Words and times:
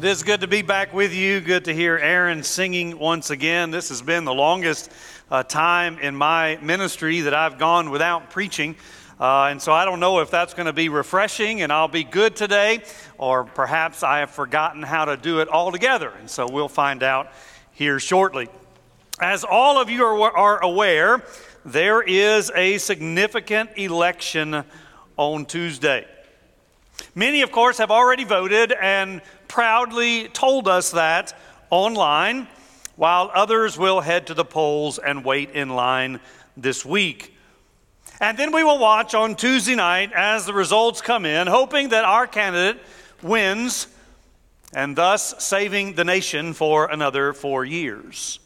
It 0.00 0.06
is 0.06 0.22
good 0.22 0.40
to 0.40 0.46
be 0.46 0.62
back 0.62 0.94
with 0.94 1.12
you. 1.12 1.42
Good 1.42 1.66
to 1.66 1.74
hear 1.74 1.98
Aaron 1.98 2.42
singing 2.42 2.98
once 2.98 3.28
again. 3.28 3.70
This 3.70 3.90
has 3.90 4.00
been 4.00 4.24
the 4.24 4.32
longest 4.32 4.90
uh, 5.30 5.42
time 5.42 5.98
in 5.98 6.16
my 6.16 6.56
ministry 6.62 7.20
that 7.20 7.34
I've 7.34 7.58
gone 7.58 7.90
without 7.90 8.30
preaching. 8.30 8.76
Uh, 9.20 9.48
and 9.50 9.60
so 9.60 9.72
I 9.72 9.84
don't 9.84 10.00
know 10.00 10.20
if 10.20 10.30
that's 10.30 10.54
going 10.54 10.64
to 10.64 10.72
be 10.72 10.88
refreshing 10.88 11.60
and 11.60 11.70
I'll 11.70 11.86
be 11.86 12.02
good 12.02 12.34
today, 12.34 12.82
or 13.18 13.44
perhaps 13.44 14.02
I 14.02 14.20
have 14.20 14.30
forgotten 14.30 14.82
how 14.82 15.04
to 15.04 15.18
do 15.18 15.40
it 15.40 15.50
altogether. 15.50 16.14
And 16.18 16.30
so 16.30 16.48
we'll 16.50 16.68
find 16.68 17.02
out 17.02 17.30
here 17.72 18.00
shortly. 18.00 18.48
As 19.20 19.44
all 19.44 19.78
of 19.78 19.90
you 19.90 20.02
are, 20.02 20.34
are 20.34 20.64
aware, 20.64 21.22
there 21.66 22.00
is 22.00 22.50
a 22.54 22.78
significant 22.78 23.76
election 23.76 24.64
on 25.18 25.44
Tuesday. 25.44 26.06
Many, 27.14 27.42
of 27.42 27.52
course, 27.52 27.78
have 27.78 27.90
already 27.90 28.24
voted 28.24 28.72
and 28.72 29.20
proudly 29.50 30.28
told 30.28 30.68
us 30.68 30.92
that 30.92 31.36
online, 31.70 32.46
while 32.94 33.32
others 33.34 33.76
will 33.76 34.00
head 34.00 34.28
to 34.28 34.32
the 34.32 34.44
polls 34.44 34.98
and 34.98 35.24
wait 35.24 35.50
in 35.50 35.70
line 35.70 36.20
this 36.56 36.84
week. 36.86 37.36
And 38.20 38.38
then 38.38 38.52
we 38.52 38.62
will 38.62 38.78
watch 38.78 39.12
on 39.12 39.34
Tuesday 39.34 39.74
night 39.74 40.12
as 40.12 40.46
the 40.46 40.54
results 40.54 41.00
come 41.00 41.26
in, 41.26 41.48
hoping 41.48 41.88
that 41.88 42.04
our 42.04 42.28
candidate 42.28 42.80
wins 43.22 43.88
and 44.72 44.94
thus 44.94 45.34
saving 45.42 45.94
the 45.94 46.04
nation 46.04 46.52
for 46.52 46.88
another 46.88 47.32
four 47.32 47.64
years. 47.64 48.38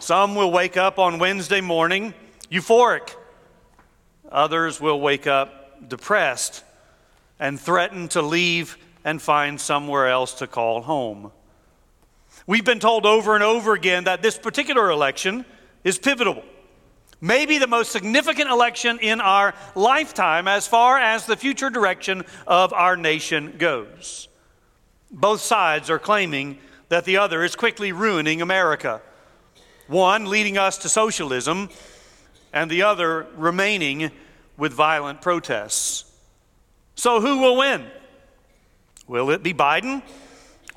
Some 0.00 0.34
will 0.34 0.50
wake 0.50 0.76
up 0.76 0.98
on 0.98 1.20
Wednesday 1.20 1.60
morning 1.60 2.12
euphoric, 2.50 3.14
others 4.32 4.80
will 4.80 5.00
wake 5.00 5.28
up 5.28 5.88
depressed 5.88 6.64
and 7.38 7.60
threaten 7.60 8.08
to 8.08 8.20
leave 8.20 8.76
and 9.04 9.20
find 9.20 9.60
somewhere 9.60 10.08
else 10.08 10.34
to 10.34 10.46
call 10.46 10.82
home. 10.82 11.32
We've 12.46 12.64
been 12.64 12.80
told 12.80 13.06
over 13.06 13.34
and 13.34 13.44
over 13.44 13.74
again 13.74 14.04
that 14.04 14.22
this 14.22 14.38
particular 14.38 14.90
election 14.90 15.44
is 15.84 15.98
pivotal. 15.98 16.42
Maybe 17.20 17.58
the 17.58 17.66
most 17.66 17.92
significant 17.92 18.50
election 18.50 18.98
in 19.00 19.20
our 19.20 19.54
lifetime 19.74 20.48
as 20.48 20.66
far 20.66 20.98
as 20.98 21.26
the 21.26 21.36
future 21.36 21.68
direction 21.68 22.24
of 22.46 22.72
our 22.72 22.96
nation 22.96 23.56
goes. 23.58 24.28
Both 25.10 25.42
sides 25.42 25.90
are 25.90 25.98
claiming 25.98 26.58
that 26.88 27.04
the 27.04 27.18
other 27.18 27.44
is 27.44 27.56
quickly 27.56 27.92
ruining 27.92 28.40
America. 28.40 29.02
One 29.86 30.26
leading 30.26 30.56
us 30.56 30.78
to 30.78 30.88
socialism, 30.88 31.68
and 32.52 32.70
the 32.70 32.82
other 32.82 33.26
remaining 33.36 34.10
with 34.56 34.72
violent 34.72 35.22
protests. 35.22 36.04
So, 36.94 37.20
who 37.20 37.38
will 37.38 37.56
win? 37.56 37.86
Will 39.10 39.30
it 39.30 39.42
be 39.42 39.52
Biden 39.52 40.02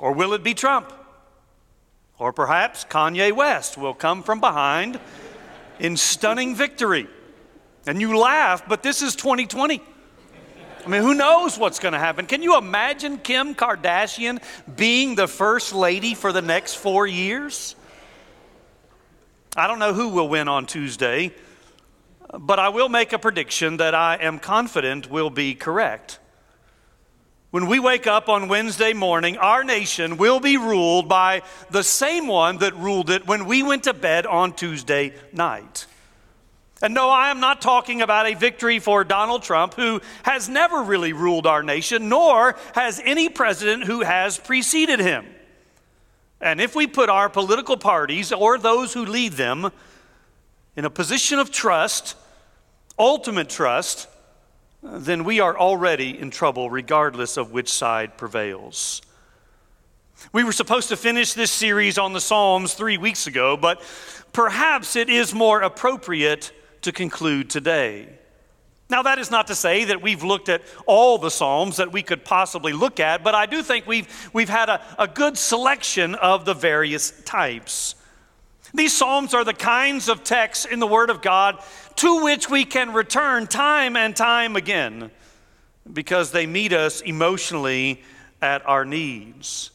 or 0.00 0.10
will 0.10 0.32
it 0.32 0.42
be 0.42 0.54
Trump? 0.54 0.92
Or 2.18 2.32
perhaps 2.32 2.84
Kanye 2.84 3.30
West 3.30 3.78
will 3.78 3.94
come 3.94 4.24
from 4.24 4.40
behind 4.40 4.98
in 5.78 5.96
stunning 5.96 6.56
victory. 6.56 7.06
And 7.86 8.00
you 8.00 8.18
laugh, 8.18 8.64
but 8.66 8.82
this 8.82 9.02
is 9.02 9.14
2020. 9.14 9.80
I 10.84 10.88
mean, 10.88 11.02
who 11.02 11.14
knows 11.14 11.56
what's 11.56 11.78
going 11.78 11.92
to 11.92 12.00
happen? 12.00 12.26
Can 12.26 12.42
you 12.42 12.58
imagine 12.58 13.18
Kim 13.18 13.54
Kardashian 13.54 14.42
being 14.74 15.14
the 15.14 15.28
first 15.28 15.72
lady 15.72 16.14
for 16.14 16.32
the 16.32 16.42
next 16.42 16.74
four 16.74 17.06
years? 17.06 17.76
I 19.56 19.68
don't 19.68 19.78
know 19.78 19.94
who 19.94 20.08
will 20.08 20.28
win 20.28 20.48
on 20.48 20.66
Tuesday, 20.66 21.32
but 22.36 22.58
I 22.58 22.70
will 22.70 22.88
make 22.88 23.12
a 23.12 23.18
prediction 23.20 23.76
that 23.76 23.94
I 23.94 24.16
am 24.16 24.40
confident 24.40 25.08
will 25.08 25.30
be 25.30 25.54
correct. 25.54 26.18
When 27.54 27.68
we 27.68 27.78
wake 27.78 28.08
up 28.08 28.28
on 28.28 28.48
Wednesday 28.48 28.94
morning, 28.94 29.36
our 29.36 29.62
nation 29.62 30.16
will 30.16 30.40
be 30.40 30.56
ruled 30.56 31.08
by 31.08 31.42
the 31.70 31.84
same 31.84 32.26
one 32.26 32.58
that 32.58 32.74
ruled 32.74 33.10
it 33.10 33.28
when 33.28 33.44
we 33.44 33.62
went 33.62 33.84
to 33.84 33.94
bed 33.94 34.26
on 34.26 34.54
Tuesday 34.54 35.14
night. 35.32 35.86
And 36.82 36.94
no, 36.94 37.08
I 37.08 37.30
am 37.30 37.38
not 37.38 37.62
talking 37.62 38.02
about 38.02 38.26
a 38.26 38.34
victory 38.34 38.80
for 38.80 39.04
Donald 39.04 39.44
Trump, 39.44 39.74
who 39.74 40.00
has 40.24 40.48
never 40.48 40.82
really 40.82 41.12
ruled 41.12 41.46
our 41.46 41.62
nation, 41.62 42.08
nor 42.08 42.56
has 42.74 43.00
any 43.04 43.28
president 43.28 43.84
who 43.84 44.00
has 44.00 44.36
preceded 44.36 44.98
him. 44.98 45.24
And 46.40 46.60
if 46.60 46.74
we 46.74 46.88
put 46.88 47.08
our 47.08 47.28
political 47.28 47.76
parties 47.76 48.32
or 48.32 48.58
those 48.58 48.92
who 48.92 49.06
lead 49.06 49.34
them 49.34 49.70
in 50.74 50.84
a 50.84 50.90
position 50.90 51.38
of 51.38 51.52
trust, 51.52 52.16
ultimate 52.98 53.48
trust, 53.48 54.08
then 54.84 55.24
we 55.24 55.40
are 55.40 55.56
already 55.56 56.18
in 56.18 56.30
trouble, 56.30 56.68
regardless 56.68 57.36
of 57.36 57.52
which 57.52 57.72
side 57.72 58.18
prevails. 58.18 59.00
We 60.32 60.44
were 60.44 60.52
supposed 60.52 60.90
to 60.90 60.96
finish 60.96 61.32
this 61.32 61.50
series 61.50 61.96
on 61.96 62.12
the 62.12 62.20
Psalms 62.20 62.74
three 62.74 62.98
weeks 62.98 63.26
ago, 63.26 63.56
but 63.56 63.82
perhaps 64.32 64.94
it 64.94 65.08
is 65.08 65.34
more 65.34 65.62
appropriate 65.62 66.52
to 66.82 66.92
conclude 66.92 67.48
today. 67.48 68.08
Now, 68.90 69.02
that 69.02 69.18
is 69.18 69.30
not 69.30 69.46
to 69.46 69.54
say 69.54 69.84
that 69.84 70.02
we've 70.02 70.22
looked 70.22 70.50
at 70.50 70.60
all 70.86 71.16
the 71.16 71.30
Psalms 71.30 71.78
that 71.78 71.90
we 71.90 72.02
could 72.02 72.24
possibly 72.24 72.74
look 72.74 73.00
at, 73.00 73.24
but 73.24 73.34
I 73.34 73.46
do 73.46 73.62
think 73.62 73.86
we've, 73.86 74.30
we've 74.34 74.50
had 74.50 74.68
a, 74.68 74.82
a 74.98 75.08
good 75.08 75.38
selection 75.38 76.14
of 76.14 76.44
the 76.44 76.54
various 76.54 77.10
types. 77.22 77.94
These 78.74 78.96
Psalms 78.96 79.34
are 79.34 79.44
the 79.44 79.54
kinds 79.54 80.08
of 80.08 80.24
texts 80.24 80.64
in 80.64 80.80
the 80.80 80.86
Word 80.86 81.08
of 81.08 81.22
God 81.22 81.62
to 81.96 82.24
which 82.24 82.50
we 82.50 82.64
can 82.64 82.92
return 82.92 83.46
time 83.46 83.96
and 83.96 84.16
time 84.16 84.56
again 84.56 85.12
because 85.90 86.32
they 86.32 86.44
meet 86.44 86.72
us 86.72 87.00
emotionally 87.00 88.02
at 88.42 88.66
our 88.66 88.84
needs. 88.84 89.70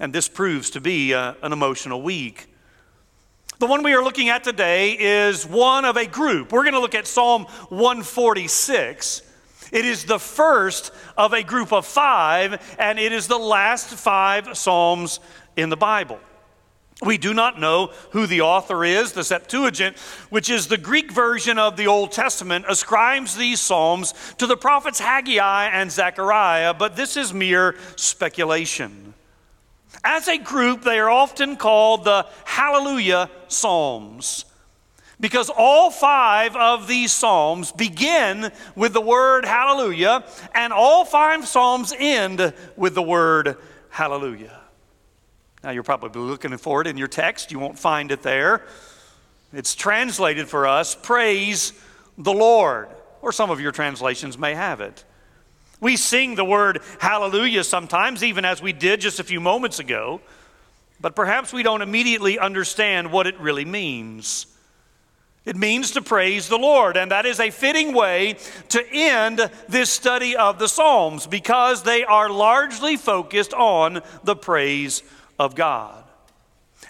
And 0.00 0.10
this 0.10 0.26
proves 0.26 0.70
to 0.70 0.80
be 0.80 1.12
a, 1.12 1.20
uh, 1.20 1.34
an 1.42 1.52
emotional 1.52 2.00
week. 2.00 2.46
The 3.58 3.66
one 3.66 3.82
we 3.82 3.92
are 3.92 4.02
looking 4.02 4.30
at 4.30 4.42
today 4.42 4.92
is 4.92 5.46
one 5.46 5.84
of 5.84 5.98
a 5.98 6.06
group. 6.06 6.50
We're 6.50 6.62
going 6.62 6.72
to 6.72 6.80
look 6.80 6.94
at 6.94 7.06
Psalm 7.06 7.44
146. 7.68 9.20
It 9.70 9.84
is 9.84 10.04
the 10.04 10.18
first 10.18 10.92
of 11.14 11.34
a 11.34 11.42
group 11.42 11.74
of 11.74 11.84
five, 11.84 12.76
and 12.78 12.98
it 12.98 13.12
is 13.12 13.28
the 13.28 13.38
last 13.38 13.88
five 13.88 14.56
Psalms 14.56 15.20
in 15.58 15.68
the 15.68 15.76
Bible. 15.76 16.18
We 17.02 17.16
do 17.16 17.32
not 17.32 17.58
know 17.58 17.92
who 18.10 18.26
the 18.26 18.42
author 18.42 18.84
is. 18.84 19.12
The 19.12 19.24
Septuagint, 19.24 19.96
which 20.28 20.50
is 20.50 20.66
the 20.66 20.76
Greek 20.76 21.10
version 21.10 21.58
of 21.58 21.76
the 21.76 21.86
Old 21.86 22.12
Testament, 22.12 22.66
ascribes 22.68 23.36
these 23.36 23.60
Psalms 23.60 24.12
to 24.36 24.46
the 24.46 24.56
prophets 24.56 25.00
Haggai 25.00 25.66
and 25.68 25.90
Zechariah, 25.90 26.74
but 26.74 26.96
this 26.96 27.16
is 27.16 27.32
mere 27.32 27.76
speculation. 27.96 29.14
As 30.04 30.28
a 30.28 30.38
group, 30.38 30.82
they 30.82 30.98
are 30.98 31.10
often 31.10 31.56
called 31.56 32.04
the 32.04 32.26
Hallelujah 32.44 33.30
Psalms 33.48 34.44
because 35.20 35.50
all 35.54 35.90
five 35.90 36.56
of 36.56 36.86
these 36.86 37.12
Psalms 37.12 37.72
begin 37.72 38.50
with 38.74 38.94
the 38.94 39.00
word 39.00 39.44
Hallelujah, 39.44 40.24
and 40.54 40.72
all 40.72 41.04
five 41.04 41.46
Psalms 41.46 41.92
end 41.96 42.54
with 42.76 42.94
the 42.94 43.02
word 43.02 43.56
Hallelujah. 43.90 44.59
Now, 45.62 45.70
you're 45.70 45.82
probably 45.82 46.22
looking 46.22 46.56
for 46.56 46.80
it 46.80 46.86
in 46.86 46.96
your 46.96 47.08
text. 47.08 47.52
You 47.52 47.58
won't 47.58 47.78
find 47.78 48.10
it 48.10 48.22
there. 48.22 48.62
It's 49.52 49.74
translated 49.74 50.48
for 50.48 50.66
us, 50.66 50.94
Praise 50.94 51.72
the 52.16 52.32
Lord, 52.32 52.88
or 53.20 53.32
some 53.32 53.50
of 53.50 53.60
your 53.60 53.72
translations 53.72 54.38
may 54.38 54.54
have 54.54 54.80
it. 54.80 55.04
We 55.80 55.96
sing 55.96 56.34
the 56.34 56.44
word 56.44 56.80
hallelujah 56.98 57.64
sometimes, 57.64 58.22
even 58.22 58.44
as 58.44 58.62
we 58.62 58.72
did 58.72 59.00
just 59.00 59.18
a 59.18 59.24
few 59.24 59.40
moments 59.40 59.78
ago, 59.78 60.20
but 61.00 61.16
perhaps 61.16 61.52
we 61.52 61.62
don't 61.62 61.82
immediately 61.82 62.38
understand 62.38 63.10
what 63.10 63.26
it 63.26 63.38
really 63.40 63.64
means. 63.64 64.46
It 65.46 65.56
means 65.56 65.92
to 65.92 66.02
praise 66.02 66.48
the 66.48 66.58
Lord, 66.58 66.98
and 66.98 67.10
that 67.10 67.24
is 67.24 67.40
a 67.40 67.50
fitting 67.50 67.94
way 67.94 68.36
to 68.68 68.86
end 68.92 69.50
this 69.68 69.88
study 69.88 70.36
of 70.36 70.58
the 70.58 70.68
Psalms 70.68 71.26
because 71.26 71.82
they 71.82 72.04
are 72.04 72.28
largely 72.28 72.98
focused 72.98 73.54
on 73.54 74.02
the 74.22 74.36
praise 74.36 75.02
of 75.40 75.54
God. 75.54 76.04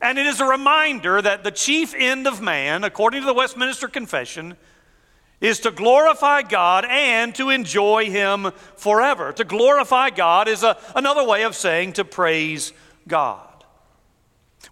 And 0.02 0.18
it 0.18 0.26
is 0.26 0.40
a 0.40 0.44
reminder 0.44 1.22
that 1.22 1.44
the 1.44 1.52
chief 1.52 1.94
end 1.96 2.26
of 2.26 2.42
man, 2.42 2.82
according 2.82 3.20
to 3.20 3.26
the 3.26 3.32
Westminster 3.32 3.86
Confession, 3.86 4.56
is 5.40 5.60
to 5.60 5.70
glorify 5.70 6.42
God 6.42 6.84
and 6.84 7.32
to 7.36 7.50
enjoy 7.50 8.10
Him 8.10 8.50
forever. 8.76 9.32
To 9.32 9.44
glorify 9.44 10.10
God 10.10 10.48
is 10.48 10.64
a, 10.64 10.76
another 10.96 11.24
way 11.24 11.44
of 11.44 11.54
saying 11.54 11.94
to 11.94 12.04
praise 12.04 12.72
God. 13.06 13.46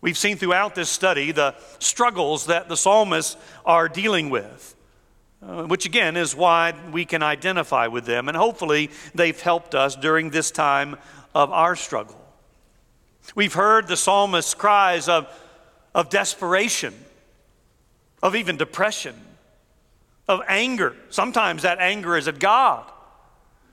We've 0.01 0.19
seen 0.19 0.37
throughout 0.37 0.75
this 0.75 0.91
study 0.91 1.31
the 1.31 1.55
struggles 1.79 2.47
that 2.47 2.69
the 2.69 2.77
psalmists 2.77 3.37
are 3.65 3.89
dealing 3.89 4.29
with, 4.29 4.75
uh, 5.41 5.65
which 5.65 5.87
again 5.87 6.17
is 6.17 6.35
why 6.35 6.75
we 6.91 7.05
can 7.05 7.23
identify 7.23 7.87
with 7.87 8.07
them, 8.07 8.29
and 8.29 8.37
hopefully 8.37 8.91
they've 9.15 9.41
helped 9.41 9.77
us 9.77 9.95
during 9.95 10.31
this 10.31 10.51
time 10.51 10.97
of 11.33 11.53
our 11.53 11.77
struggle. 11.77 12.28
We've 13.35 13.53
heard 13.53 13.89
the 13.89 13.97
psalmist's 13.97 14.55
cries 14.55 15.09
of, 15.09 15.27
of 15.95 16.11
desperation, 16.11 16.95
of 18.23 18.35
even 18.35 18.57
depression, 18.57 19.15
of 20.27 20.41
anger. 20.49 20.97
Sometimes 21.11 21.63
that 21.63 21.79
anger 21.79 22.17
is 22.17 22.29
at 22.29 22.39
God. 22.39 22.91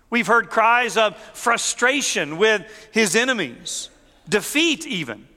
We've 0.10 0.28
heard 0.28 0.50
cries 0.50 0.98
of 0.98 1.18
frustration 1.34 2.38
with 2.38 2.64
his 2.92 3.16
enemies, 3.16 3.90
defeat, 4.30 4.86
even 4.86 5.28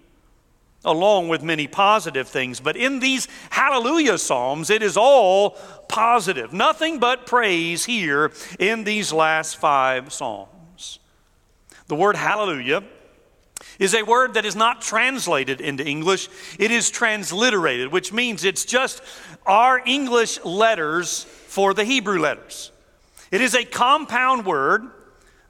along 0.85 1.29
with 1.29 1.43
many 1.43 1.67
positive 1.67 2.29
things. 2.29 2.61
But 2.61 2.77
in 2.77 3.01
these 3.01 3.27
hallelujah 3.51 4.19
psalms, 4.19 4.71
it 4.71 4.83
is 4.83 4.97
all 4.97 5.51
positive. 5.89 6.53
Nothing 6.53 6.99
but 6.99 7.27
praise 7.27 7.85
here 7.85 8.33
in 8.59 8.85
these 8.85 9.13
last 9.13 9.57
five 9.57 10.13
psalms. 10.13 10.99
The 11.89 11.97
word 11.97 12.17
hallelujah 12.17 12.85
is 13.79 13.95
a 13.95 14.03
word 14.03 14.35
that 14.35 14.45
is 14.45 14.57
not 14.57 14.81
translated 14.81 15.61
into 15.61 15.87
English, 15.87 16.29
it 16.59 16.71
is 16.71 16.91
transliterated, 16.91 17.93
which 17.93 18.13
means 18.13 18.45
it's 18.45 18.65
just 18.65 19.03
our 19.47 19.81
English 19.87 20.43
letters 20.45 21.25
for 21.25 21.75
the 21.75 21.85
Hebrew 21.85 22.19
letters. 22.19 22.73
It 23.31 23.41
is 23.41 23.55
a 23.55 23.65
compound 23.65 24.47
word. 24.47 24.89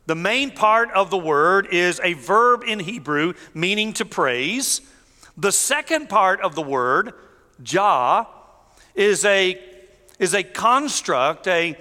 The 0.06 0.14
main 0.14 0.50
part 0.50 0.90
of 0.92 1.10
the 1.10 1.18
word 1.18 1.68
is 1.70 2.00
a 2.02 2.14
verb 2.14 2.64
in 2.66 2.80
Hebrew 2.80 3.34
meaning 3.54 3.92
to 3.94 4.04
praise. 4.04 4.80
The 5.36 5.52
second 5.52 6.08
part 6.08 6.40
of 6.40 6.54
the 6.54 6.62
word, 6.62 7.12
Jah, 7.62 8.26
is 8.94 9.24
a, 9.24 9.60
is 10.18 10.34
a 10.34 10.42
construct, 10.42 11.46
a, 11.46 11.78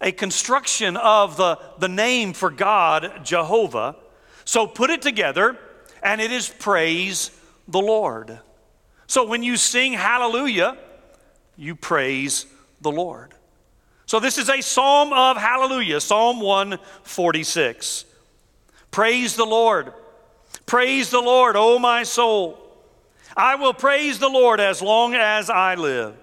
a 0.00 0.12
construction 0.12 0.96
of 0.96 1.36
the, 1.36 1.58
the 1.78 1.88
name 1.88 2.34
for 2.34 2.50
God, 2.50 3.24
Jehovah. 3.24 3.96
So 4.46 4.66
put 4.66 4.88
it 4.88 5.02
together, 5.02 5.58
and 6.02 6.20
it 6.20 6.32
is 6.32 6.48
praise 6.48 7.30
the 7.68 7.80
Lord. 7.80 8.38
So 9.06 9.26
when 9.26 9.42
you 9.42 9.56
sing 9.56 9.92
hallelujah, 9.92 10.78
you 11.56 11.74
praise 11.74 12.46
the 12.80 12.90
Lord. 12.90 13.34
So 14.06 14.20
this 14.20 14.38
is 14.38 14.48
a 14.48 14.60
psalm 14.60 15.12
of 15.12 15.36
hallelujah, 15.36 16.00
Psalm 16.00 16.40
146. 16.40 18.04
Praise 18.92 19.34
the 19.34 19.44
Lord. 19.44 19.92
Praise 20.64 21.10
the 21.10 21.20
Lord, 21.20 21.56
O 21.56 21.78
my 21.78 22.04
soul. 22.04 22.58
I 23.36 23.56
will 23.56 23.74
praise 23.74 24.18
the 24.20 24.28
Lord 24.28 24.60
as 24.60 24.80
long 24.80 25.14
as 25.14 25.50
I 25.50 25.74
live. 25.74 26.16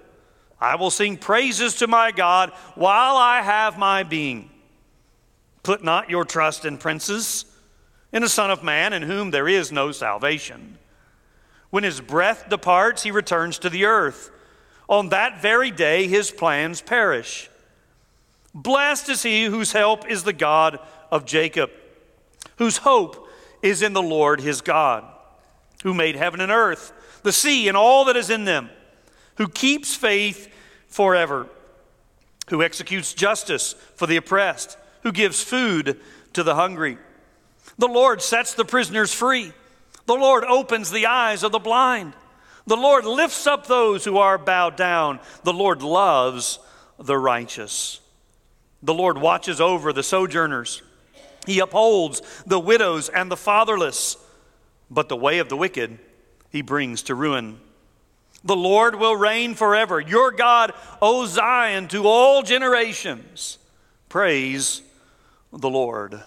I 0.58 0.76
will 0.76 0.90
sing 0.90 1.18
praises 1.18 1.74
to 1.76 1.86
my 1.86 2.10
God 2.10 2.52
while 2.74 3.16
I 3.16 3.42
have 3.42 3.78
my 3.78 4.02
being. 4.02 4.50
Put 5.62 5.84
not 5.84 6.08
your 6.08 6.24
trust 6.24 6.64
in 6.64 6.78
princes, 6.78 7.44
in 8.14 8.22
the 8.22 8.28
Son 8.28 8.50
of 8.50 8.62
Man, 8.62 8.94
in 8.94 9.02
whom 9.02 9.30
there 9.30 9.48
is 9.48 9.70
no 9.70 9.92
salvation. 9.92 10.78
When 11.68 11.84
his 11.84 12.00
breath 12.00 12.48
departs, 12.48 13.02
he 13.02 13.10
returns 13.10 13.58
to 13.58 13.68
the 13.68 13.84
earth. 13.84 14.30
On 14.88 15.10
that 15.10 15.42
very 15.42 15.70
day, 15.70 16.06
his 16.06 16.30
plans 16.30 16.80
perish. 16.80 17.50
Blessed 18.54 19.08
is 19.10 19.22
he 19.24 19.44
whose 19.44 19.72
help 19.72 20.08
is 20.08 20.22
the 20.22 20.32
God 20.32 20.78
of 21.10 21.26
Jacob, 21.26 21.70
whose 22.56 22.78
hope 22.78 23.28
is 23.60 23.82
in 23.82 23.92
the 23.92 24.02
Lord 24.02 24.40
his 24.40 24.60
God, 24.60 25.04
who 25.82 25.92
made 25.92 26.16
heaven 26.16 26.40
and 26.40 26.52
earth 26.52 26.92
the 27.24 27.32
sea 27.32 27.66
and 27.66 27.76
all 27.76 28.04
that 28.04 28.16
is 28.16 28.30
in 28.30 28.44
them, 28.44 28.70
who 29.36 29.48
keeps 29.48 29.96
faith 29.96 30.48
forever, 30.86 31.48
who 32.50 32.62
executes 32.62 33.14
justice 33.14 33.74
for 33.96 34.06
the 34.06 34.18
oppressed, 34.18 34.76
who 35.02 35.10
gives 35.10 35.42
food 35.42 35.98
to 36.34 36.42
the 36.44 36.54
hungry. 36.54 36.98
The 37.78 37.88
Lord 37.88 38.22
sets 38.22 38.54
the 38.54 38.64
prisoners 38.64 39.12
free. 39.12 39.52
The 40.06 40.14
Lord 40.14 40.44
opens 40.44 40.90
the 40.90 41.06
eyes 41.06 41.42
of 41.42 41.52
the 41.52 41.58
blind. 41.58 42.14
The 42.66 42.76
Lord 42.76 43.04
lifts 43.04 43.46
up 43.46 43.66
those 43.66 44.04
who 44.04 44.18
are 44.18 44.38
bowed 44.38 44.76
down. 44.76 45.20
The 45.42 45.52
Lord 45.52 45.82
loves 45.82 46.58
the 46.98 47.18
righteous. 47.18 48.00
The 48.82 48.94
Lord 48.94 49.18
watches 49.18 49.60
over 49.60 49.92
the 49.92 50.02
sojourners. 50.02 50.82
He 51.46 51.58
upholds 51.58 52.22
the 52.46 52.60
widows 52.60 53.08
and 53.08 53.30
the 53.30 53.36
fatherless. 53.36 54.16
But 54.90 55.08
the 55.08 55.16
way 55.16 55.38
of 55.38 55.48
the 55.48 55.56
wicked 55.56 55.98
he 56.50 56.62
brings 56.62 57.02
to 57.04 57.14
ruin. 57.14 57.60
The 58.44 58.56
Lord 58.56 58.94
will 58.96 59.16
reign 59.16 59.54
forever. 59.54 60.00
Your 60.00 60.30
God, 60.30 60.72
O 61.00 61.26
Zion, 61.26 61.88
to 61.88 62.06
all 62.06 62.42
generations. 62.42 63.58
Praise 64.08 64.82
the 65.50 65.70
Lord. 65.70 66.22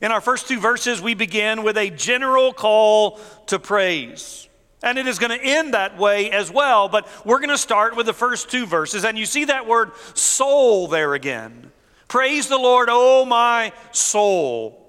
In 0.00 0.10
our 0.12 0.20
first 0.20 0.48
two 0.48 0.60
verses, 0.60 1.00
we 1.00 1.14
begin 1.14 1.62
with 1.62 1.76
a 1.76 1.90
general 1.90 2.52
call 2.52 3.20
to 3.46 3.58
praise. 3.58 4.48
And 4.82 4.98
it 4.98 5.06
is 5.06 5.18
going 5.18 5.38
to 5.38 5.44
end 5.44 5.74
that 5.74 5.98
way 5.98 6.30
as 6.30 6.50
well, 6.50 6.88
but 6.88 7.06
we're 7.24 7.38
going 7.38 7.50
to 7.50 7.58
start 7.58 7.96
with 7.96 8.06
the 8.06 8.12
first 8.12 8.50
two 8.50 8.66
verses. 8.66 9.04
And 9.04 9.18
you 9.18 9.26
see 9.26 9.44
that 9.44 9.66
word 9.66 9.92
soul 10.14 10.88
there 10.88 11.14
again. 11.14 11.70
Praise 12.08 12.48
the 12.48 12.58
Lord, 12.58 12.88
O 12.90 13.24
my 13.24 13.72
soul 13.92 14.82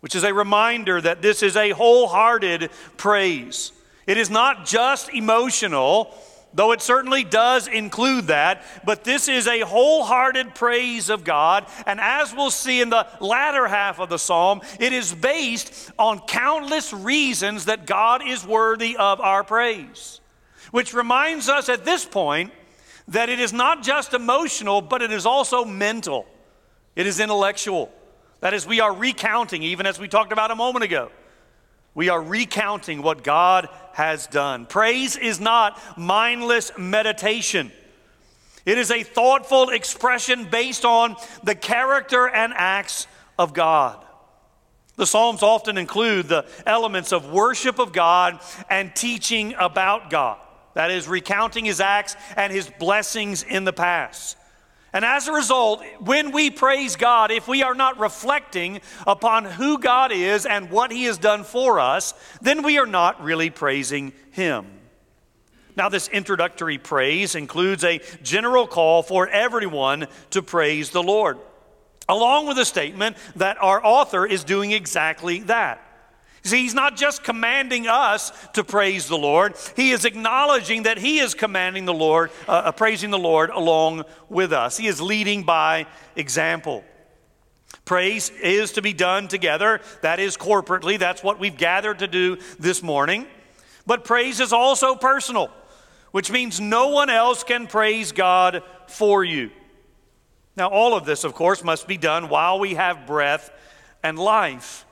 which 0.00 0.14
is 0.14 0.24
a 0.24 0.34
reminder 0.34 1.00
that 1.00 1.22
this 1.22 1.42
is 1.42 1.56
a 1.56 1.70
wholehearted 1.70 2.70
praise. 2.96 3.72
It 4.06 4.16
is 4.16 4.30
not 4.30 4.66
just 4.66 5.10
emotional, 5.10 6.14
though 6.52 6.72
it 6.72 6.82
certainly 6.82 7.24
does 7.24 7.68
include 7.68 8.28
that, 8.28 8.62
but 8.84 9.04
this 9.04 9.28
is 9.28 9.46
a 9.46 9.60
wholehearted 9.60 10.54
praise 10.54 11.08
of 11.08 11.24
God. 11.24 11.66
And 11.86 12.00
as 12.00 12.34
we'll 12.34 12.50
see 12.50 12.80
in 12.80 12.90
the 12.90 13.06
latter 13.20 13.66
half 13.66 14.00
of 14.00 14.08
the 14.08 14.18
psalm, 14.18 14.60
it 14.78 14.92
is 14.92 15.14
based 15.14 15.92
on 15.98 16.20
countless 16.20 16.92
reasons 16.92 17.66
that 17.66 17.86
God 17.86 18.26
is 18.26 18.44
worthy 18.44 18.96
of 18.96 19.20
our 19.20 19.44
praise. 19.44 20.20
Which 20.70 20.94
reminds 20.94 21.48
us 21.48 21.68
at 21.68 21.84
this 21.84 22.04
point 22.04 22.52
that 23.08 23.28
it 23.28 23.40
is 23.40 23.52
not 23.52 23.82
just 23.82 24.14
emotional, 24.14 24.80
but 24.80 25.02
it 25.02 25.10
is 25.10 25.26
also 25.26 25.64
mental, 25.64 26.26
it 26.96 27.06
is 27.06 27.20
intellectual. 27.20 27.92
That 28.40 28.54
is, 28.54 28.66
we 28.66 28.80
are 28.80 28.94
recounting, 28.94 29.62
even 29.62 29.84
as 29.84 29.98
we 29.98 30.08
talked 30.08 30.32
about 30.32 30.50
a 30.50 30.54
moment 30.54 30.82
ago. 30.82 31.10
We 31.94 32.08
are 32.08 32.22
recounting 32.22 33.02
what 33.02 33.22
God 33.22 33.68
has 33.92 34.26
done. 34.26 34.66
Praise 34.66 35.16
is 35.16 35.40
not 35.40 35.80
mindless 35.96 36.72
meditation. 36.78 37.72
It 38.66 38.78
is 38.78 38.90
a 38.90 39.02
thoughtful 39.02 39.70
expression 39.70 40.44
based 40.44 40.84
on 40.84 41.16
the 41.42 41.54
character 41.54 42.28
and 42.28 42.52
acts 42.54 43.06
of 43.38 43.54
God. 43.54 44.04
The 44.96 45.06
Psalms 45.06 45.42
often 45.42 45.78
include 45.78 46.28
the 46.28 46.46
elements 46.66 47.12
of 47.12 47.32
worship 47.32 47.78
of 47.78 47.92
God 47.92 48.38
and 48.68 48.94
teaching 48.94 49.54
about 49.58 50.10
God. 50.10 50.38
That 50.74 50.90
is, 50.90 51.08
recounting 51.08 51.64
his 51.64 51.80
acts 51.80 52.16
and 52.36 52.52
his 52.52 52.70
blessings 52.78 53.42
in 53.42 53.64
the 53.64 53.72
past. 53.72 54.36
And 54.92 55.04
as 55.04 55.28
a 55.28 55.32
result, 55.32 55.84
when 56.00 56.32
we 56.32 56.50
praise 56.50 56.96
God, 56.96 57.30
if 57.30 57.46
we 57.46 57.62
are 57.62 57.74
not 57.74 58.00
reflecting 58.00 58.80
upon 59.06 59.44
who 59.44 59.78
God 59.78 60.10
is 60.10 60.46
and 60.46 60.70
what 60.70 60.90
He 60.90 61.04
has 61.04 61.16
done 61.16 61.44
for 61.44 61.78
us, 61.78 62.12
then 62.42 62.62
we 62.62 62.78
are 62.78 62.86
not 62.86 63.22
really 63.22 63.50
praising 63.50 64.12
Him. 64.32 64.66
Now, 65.76 65.88
this 65.88 66.08
introductory 66.08 66.78
praise 66.78 67.36
includes 67.36 67.84
a 67.84 68.00
general 68.22 68.66
call 68.66 69.02
for 69.02 69.28
everyone 69.28 70.08
to 70.30 70.42
praise 70.42 70.90
the 70.90 71.02
Lord, 71.02 71.38
along 72.08 72.48
with 72.48 72.58
a 72.58 72.64
statement 72.64 73.16
that 73.36 73.62
our 73.62 73.84
author 73.84 74.26
is 74.26 74.42
doing 74.42 74.72
exactly 74.72 75.40
that. 75.40 75.80
See, 76.42 76.62
he's 76.62 76.74
not 76.74 76.96
just 76.96 77.22
commanding 77.22 77.86
us 77.86 78.32
to 78.54 78.64
praise 78.64 79.08
the 79.08 79.18
Lord, 79.18 79.56
he 79.76 79.90
is 79.90 80.04
acknowledging 80.04 80.84
that 80.84 80.98
he 80.98 81.18
is 81.18 81.34
commanding 81.34 81.84
the 81.84 81.94
Lord, 81.94 82.30
uh, 82.48 82.52
uh, 82.52 82.72
praising 82.72 83.10
the 83.10 83.18
Lord 83.18 83.50
along 83.50 84.04
with 84.28 84.52
us. 84.52 84.76
He 84.76 84.86
is 84.86 85.00
leading 85.00 85.42
by 85.42 85.86
example. 86.16 86.82
Praise 87.84 88.30
is 88.30 88.72
to 88.72 88.82
be 88.82 88.92
done 88.92 89.28
together, 89.28 89.80
that 90.02 90.18
is 90.18 90.36
corporately. 90.36 90.98
That's 90.98 91.22
what 91.22 91.38
we've 91.38 91.56
gathered 91.56 91.98
to 91.98 92.06
do 92.06 92.38
this 92.58 92.82
morning. 92.82 93.26
But 93.86 94.04
praise 94.04 94.40
is 94.40 94.52
also 94.52 94.94
personal, 94.94 95.50
which 96.12 96.30
means 96.30 96.60
no 96.60 96.88
one 96.88 97.10
else 97.10 97.42
can 97.42 97.66
praise 97.66 98.12
God 98.12 98.62
for 98.86 99.24
you. 99.24 99.50
Now, 100.56 100.68
all 100.68 100.94
of 100.94 101.04
this, 101.04 101.24
of 101.24 101.34
course, 101.34 101.64
must 101.64 101.86
be 101.86 101.96
done 101.96 102.28
while 102.28 102.58
we 102.58 102.74
have 102.74 103.06
breath 103.06 103.50
and 104.02 104.18
life. 104.18 104.84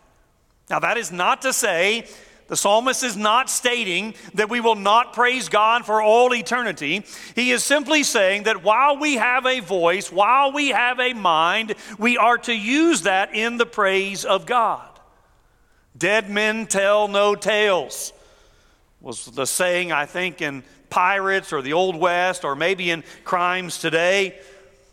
Now, 0.71 0.81
that 0.81 0.99
is 0.99 1.11
not 1.11 1.43
to 1.43 1.53
say, 1.53 2.07
the 2.49 2.57
psalmist 2.57 3.03
is 3.03 3.17
not 3.17 3.51
stating 3.51 4.15
that 4.35 4.49
we 4.49 4.61
will 4.61 4.75
not 4.75 5.13
praise 5.13 5.51
God 5.51 5.85
for 5.85 6.01
all 6.01 6.35
eternity. 6.35 7.05
He 7.35 7.51
is 7.51 7.63
simply 7.63 8.03
saying 8.03 8.45
that 8.45 8.63
while 8.63 8.99
we 8.99 9.17
have 9.17 9.45
a 9.45 9.61
voice, 9.61 10.11
while 10.11 10.53
we 10.53 10.69
have 10.71 10.99
a 10.99 11.13
mind, 11.13 11.75
we 11.99 12.17
are 12.17 12.39
to 12.39 12.55
use 12.55 13.03
that 13.03 13.35
in 13.35 13.59
the 13.59 13.67
praise 13.67 14.25
of 14.25 14.47
God. 14.47 14.89
Dead 15.97 16.31
men 16.31 16.67
tell 16.67 17.07
no 17.07 17.35
tales. 17.35 18.15
was 19.03 19.27
the 19.27 19.47
saying, 19.47 19.93
I 19.93 20.07
think, 20.07 20.41
in 20.41 20.63
pirates 20.89 21.53
or 21.53 21.61
the 21.61 21.75
Old 21.75 21.97
West 21.97 22.45
or 22.45 22.57
maybe 22.57 22.91
in 22.91 23.05
crimes 23.25 23.79
today. 23.79 24.39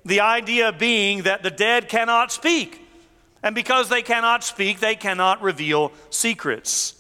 The 0.04 0.20
idea 0.20 0.74
being 0.74 1.24
that 1.24 1.42
the 1.42 1.52
dead 1.52 1.88
cannot 1.88 2.34
speak. 2.34 2.85
And 3.46 3.54
because 3.54 3.90
they 3.90 4.02
cannot 4.02 4.44
speak, 4.44 4.80
they 4.80 4.96
cannot 4.96 5.44
reveal 5.44 5.92
secrets. 6.10 6.96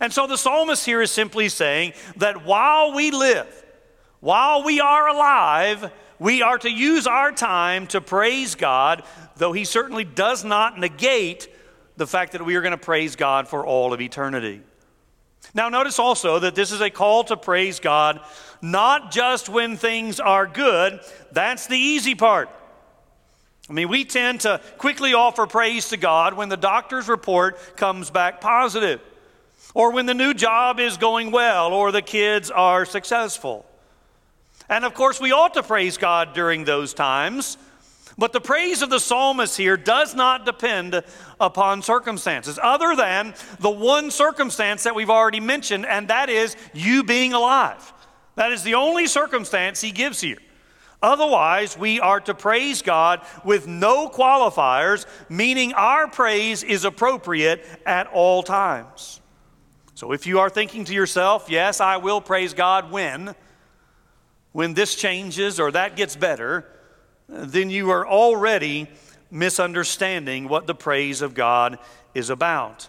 And 0.00 0.12
so 0.12 0.28
the 0.28 0.38
psalmist 0.38 0.86
here 0.86 1.02
is 1.02 1.10
simply 1.10 1.48
saying 1.48 1.92
that 2.16 2.44
while 2.44 2.94
we 2.94 3.10
live, 3.10 3.64
while 4.20 4.62
we 4.62 4.80
are 4.80 5.08
alive, 5.08 5.90
we 6.20 6.40
are 6.40 6.56
to 6.58 6.70
use 6.70 7.08
our 7.08 7.32
time 7.32 7.88
to 7.88 8.00
praise 8.00 8.54
God, 8.54 9.02
though 9.38 9.52
he 9.52 9.64
certainly 9.64 10.04
does 10.04 10.44
not 10.44 10.78
negate 10.78 11.48
the 11.96 12.06
fact 12.06 12.30
that 12.32 12.46
we 12.46 12.54
are 12.54 12.62
going 12.62 12.70
to 12.70 12.78
praise 12.78 13.16
God 13.16 13.48
for 13.48 13.66
all 13.66 13.92
of 13.92 14.00
eternity. 14.00 14.62
Now, 15.52 15.68
notice 15.68 15.98
also 15.98 16.38
that 16.38 16.54
this 16.54 16.70
is 16.70 16.80
a 16.80 16.90
call 16.90 17.24
to 17.24 17.36
praise 17.36 17.80
God 17.80 18.20
not 18.62 19.10
just 19.10 19.48
when 19.48 19.76
things 19.76 20.20
are 20.20 20.46
good, 20.46 21.00
that's 21.32 21.66
the 21.66 21.76
easy 21.76 22.14
part. 22.14 22.50
I 23.68 23.72
mean, 23.72 23.88
we 23.88 24.04
tend 24.04 24.40
to 24.40 24.60
quickly 24.78 25.12
offer 25.12 25.46
praise 25.46 25.90
to 25.90 25.96
God 25.96 26.34
when 26.34 26.48
the 26.48 26.56
doctor's 26.56 27.08
report 27.08 27.76
comes 27.76 28.10
back 28.10 28.40
positive, 28.40 29.00
or 29.74 29.92
when 29.92 30.06
the 30.06 30.14
new 30.14 30.32
job 30.32 30.80
is 30.80 30.96
going 30.96 31.30
well, 31.30 31.72
or 31.74 31.92
the 31.92 32.02
kids 32.02 32.50
are 32.50 32.86
successful. 32.86 33.66
And 34.68 34.84
of 34.84 34.94
course, 34.94 35.20
we 35.20 35.32
ought 35.32 35.54
to 35.54 35.62
praise 35.62 35.98
God 35.98 36.32
during 36.34 36.64
those 36.64 36.94
times. 36.94 37.58
But 38.16 38.32
the 38.32 38.40
praise 38.40 38.82
of 38.82 38.90
the 38.90 38.98
psalmist 38.98 39.56
here 39.56 39.76
does 39.76 40.14
not 40.14 40.44
depend 40.44 41.04
upon 41.40 41.82
circumstances, 41.82 42.58
other 42.60 42.96
than 42.96 43.32
the 43.60 43.70
one 43.70 44.10
circumstance 44.10 44.82
that 44.82 44.96
we've 44.96 45.08
already 45.08 45.38
mentioned, 45.38 45.86
and 45.86 46.08
that 46.08 46.28
is 46.28 46.56
you 46.74 47.04
being 47.04 47.32
alive. 47.32 47.92
That 48.34 48.50
is 48.50 48.64
the 48.64 48.74
only 48.74 49.06
circumstance 49.06 49.80
he 49.80 49.92
gives 49.92 50.20
here. 50.20 50.38
Otherwise, 51.02 51.78
we 51.78 52.00
are 52.00 52.20
to 52.20 52.34
praise 52.34 52.82
God 52.82 53.20
with 53.44 53.68
no 53.68 54.08
qualifiers, 54.08 55.06
meaning 55.28 55.72
our 55.74 56.08
praise 56.08 56.64
is 56.64 56.84
appropriate 56.84 57.64
at 57.86 58.08
all 58.08 58.42
times. 58.42 59.20
So 59.94 60.12
if 60.12 60.26
you 60.26 60.40
are 60.40 60.50
thinking 60.50 60.84
to 60.86 60.94
yourself, 60.94 61.46
yes, 61.48 61.80
I 61.80 61.98
will 61.98 62.20
praise 62.20 62.52
God 62.52 62.90
when, 62.90 63.34
when 64.52 64.74
this 64.74 64.94
changes 64.94 65.60
or 65.60 65.70
that 65.72 65.96
gets 65.96 66.16
better, 66.16 66.64
then 67.28 67.70
you 67.70 67.90
are 67.90 68.06
already 68.06 68.88
misunderstanding 69.30 70.48
what 70.48 70.66
the 70.66 70.74
praise 70.74 71.22
of 71.22 71.34
God 71.34 71.78
is 72.14 72.30
about. 72.30 72.88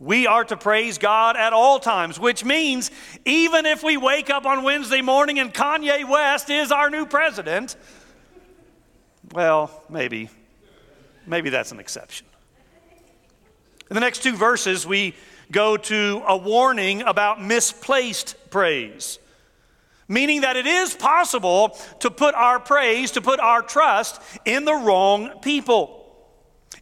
We 0.00 0.26
are 0.26 0.44
to 0.44 0.56
praise 0.56 0.96
God 0.96 1.36
at 1.36 1.52
all 1.52 1.78
times, 1.78 2.18
which 2.18 2.42
means 2.42 2.90
even 3.26 3.66
if 3.66 3.82
we 3.82 3.98
wake 3.98 4.30
up 4.30 4.46
on 4.46 4.62
Wednesday 4.62 5.02
morning 5.02 5.38
and 5.38 5.52
Kanye 5.52 6.08
West 6.08 6.48
is 6.48 6.72
our 6.72 6.88
new 6.88 7.04
president, 7.04 7.76
well, 9.32 9.70
maybe, 9.90 10.30
maybe 11.26 11.50
that's 11.50 11.70
an 11.70 11.80
exception. 11.80 12.26
In 13.90 13.94
the 13.94 14.00
next 14.00 14.22
two 14.22 14.36
verses, 14.36 14.86
we 14.86 15.14
go 15.52 15.76
to 15.76 16.22
a 16.26 16.36
warning 16.36 17.02
about 17.02 17.42
misplaced 17.42 18.36
praise 18.50 19.18
meaning 20.10 20.40
that 20.40 20.56
it 20.56 20.66
is 20.66 20.92
possible 20.92 21.78
to 22.00 22.10
put 22.10 22.34
our 22.34 22.58
praise, 22.58 23.12
to 23.12 23.20
put 23.20 23.38
our 23.38 23.62
trust 23.62 24.20
in 24.44 24.64
the 24.64 24.74
wrong 24.74 25.38
people. 25.40 25.99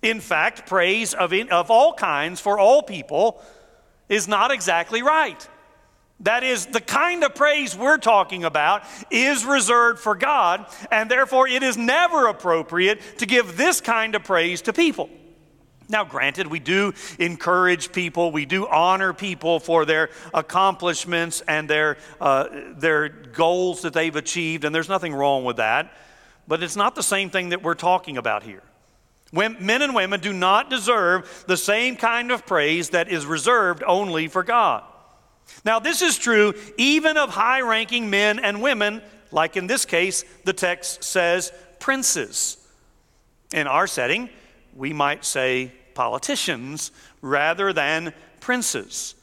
In 0.02 0.20
fact, 0.20 0.66
praise 0.66 1.14
of, 1.14 1.32
in, 1.32 1.50
of 1.50 1.70
all 1.70 1.92
kinds 1.92 2.40
for 2.40 2.58
all 2.58 2.82
people 2.82 3.42
is 4.08 4.28
not 4.28 4.50
exactly 4.50 5.02
right. 5.02 5.48
That 6.20 6.42
is, 6.42 6.66
the 6.66 6.80
kind 6.80 7.22
of 7.22 7.34
praise 7.34 7.76
we're 7.76 7.98
talking 7.98 8.44
about 8.44 8.82
is 9.10 9.44
reserved 9.44 10.00
for 10.00 10.16
God, 10.16 10.66
and 10.90 11.08
therefore 11.08 11.46
it 11.46 11.62
is 11.62 11.76
never 11.76 12.26
appropriate 12.26 13.00
to 13.18 13.26
give 13.26 13.56
this 13.56 13.80
kind 13.80 14.16
of 14.16 14.24
praise 14.24 14.62
to 14.62 14.72
people. 14.72 15.08
Now, 15.88 16.04
granted, 16.04 16.48
we 16.48 16.58
do 16.58 16.92
encourage 17.18 17.92
people, 17.92 18.30
we 18.30 18.44
do 18.44 18.66
honor 18.66 19.14
people 19.14 19.58
for 19.58 19.84
their 19.84 20.10
accomplishments 20.34 21.40
and 21.48 21.70
their, 21.70 21.96
uh, 22.20 22.48
their 22.76 23.08
goals 23.08 23.82
that 23.82 23.94
they've 23.94 24.14
achieved, 24.14 24.64
and 24.64 24.74
there's 24.74 24.88
nothing 24.88 25.14
wrong 25.14 25.44
with 25.44 25.56
that. 25.56 25.92
But 26.46 26.62
it's 26.62 26.76
not 26.76 26.94
the 26.94 27.02
same 27.02 27.30
thing 27.30 27.50
that 27.50 27.62
we're 27.62 27.74
talking 27.74 28.16
about 28.16 28.42
here. 28.42 28.62
Men 29.32 29.82
and 29.82 29.94
women 29.94 30.20
do 30.20 30.32
not 30.32 30.70
deserve 30.70 31.44
the 31.46 31.56
same 31.56 31.96
kind 31.96 32.30
of 32.30 32.46
praise 32.46 32.90
that 32.90 33.08
is 33.08 33.26
reserved 33.26 33.82
only 33.86 34.28
for 34.28 34.42
God. 34.42 34.84
Now, 35.64 35.78
this 35.78 36.02
is 36.02 36.18
true 36.18 36.54
even 36.76 37.16
of 37.16 37.30
high 37.30 37.60
ranking 37.60 38.10
men 38.10 38.38
and 38.38 38.62
women, 38.62 39.02
like 39.30 39.56
in 39.56 39.66
this 39.66 39.84
case, 39.84 40.24
the 40.44 40.52
text 40.52 41.04
says 41.04 41.52
princes. 41.78 42.56
In 43.52 43.66
our 43.66 43.86
setting, 43.86 44.30
we 44.74 44.92
might 44.92 45.24
say 45.24 45.72
politicians 45.94 46.90
rather 47.20 47.72
than 47.72 48.14
princes. 48.40 49.14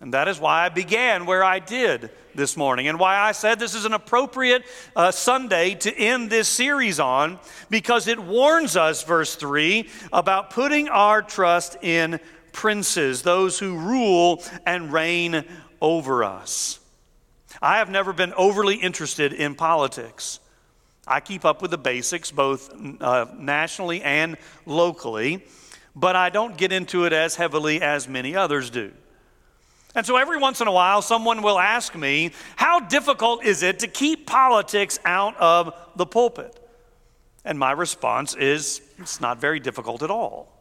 And 0.00 0.14
that 0.14 0.28
is 0.28 0.40
why 0.40 0.64
I 0.64 0.68
began 0.70 1.26
where 1.26 1.44
I 1.44 1.58
did 1.58 2.10
this 2.34 2.56
morning, 2.56 2.88
and 2.88 2.98
why 2.98 3.16
I 3.16 3.32
said 3.32 3.58
this 3.58 3.74
is 3.74 3.84
an 3.84 3.92
appropriate 3.92 4.64
uh, 4.94 5.10
Sunday 5.10 5.74
to 5.76 5.94
end 5.96 6.30
this 6.30 6.48
series 6.48 7.00
on, 7.00 7.38
because 7.68 8.06
it 8.06 8.18
warns 8.18 8.76
us, 8.76 9.02
verse 9.04 9.34
3, 9.34 9.88
about 10.12 10.50
putting 10.50 10.88
our 10.88 11.22
trust 11.22 11.76
in 11.82 12.20
princes, 12.52 13.22
those 13.22 13.58
who 13.58 13.76
rule 13.78 14.42
and 14.66 14.92
reign 14.92 15.44
over 15.80 16.24
us. 16.24 16.78
I 17.62 17.78
have 17.78 17.90
never 17.90 18.12
been 18.12 18.32
overly 18.34 18.76
interested 18.76 19.32
in 19.32 19.54
politics. 19.54 20.40
I 21.06 21.20
keep 21.20 21.44
up 21.44 21.62
with 21.62 21.70
the 21.70 21.78
basics, 21.78 22.30
both 22.30 22.72
uh, 23.00 23.26
nationally 23.36 24.02
and 24.02 24.36
locally 24.66 25.42
but 25.94 26.16
I 26.16 26.30
don't 26.30 26.56
get 26.56 26.72
into 26.72 27.04
it 27.04 27.12
as 27.12 27.36
heavily 27.36 27.82
as 27.82 28.08
many 28.08 28.36
others 28.36 28.70
do. 28.70 28.92
And 29.94 30.06
so 30.06 30.16
every 30.16 30.38
once 30.38 30.60
in 30.60 30.68
a 30.68 30.72
while, 30.72 31.02
someone 31.02 31.42
will 31.42 31.58
ask 31.58 31.96
me, 31.96 32.32
How 32.56 32.80
difficult 32.80 33.44
is 33.44 33.62
it 33.62 33.80
to 33.80 33.88
keep 33.88 34.26
politics 34.26 34.98
out 35.04 35.36
of 35.36 35.74
the 35.96 36.06
pulpit? 36.06 36.56
And 37.44 37.58
my 37.58 37.72
response 37.72 38.36
is, 38.36 38.80
It's 38.98 39.20
not 39.20 39.40
very 39.40 39.58
difficult 39.58 40.02
at 40.02 40.10
all. 40.10 40.56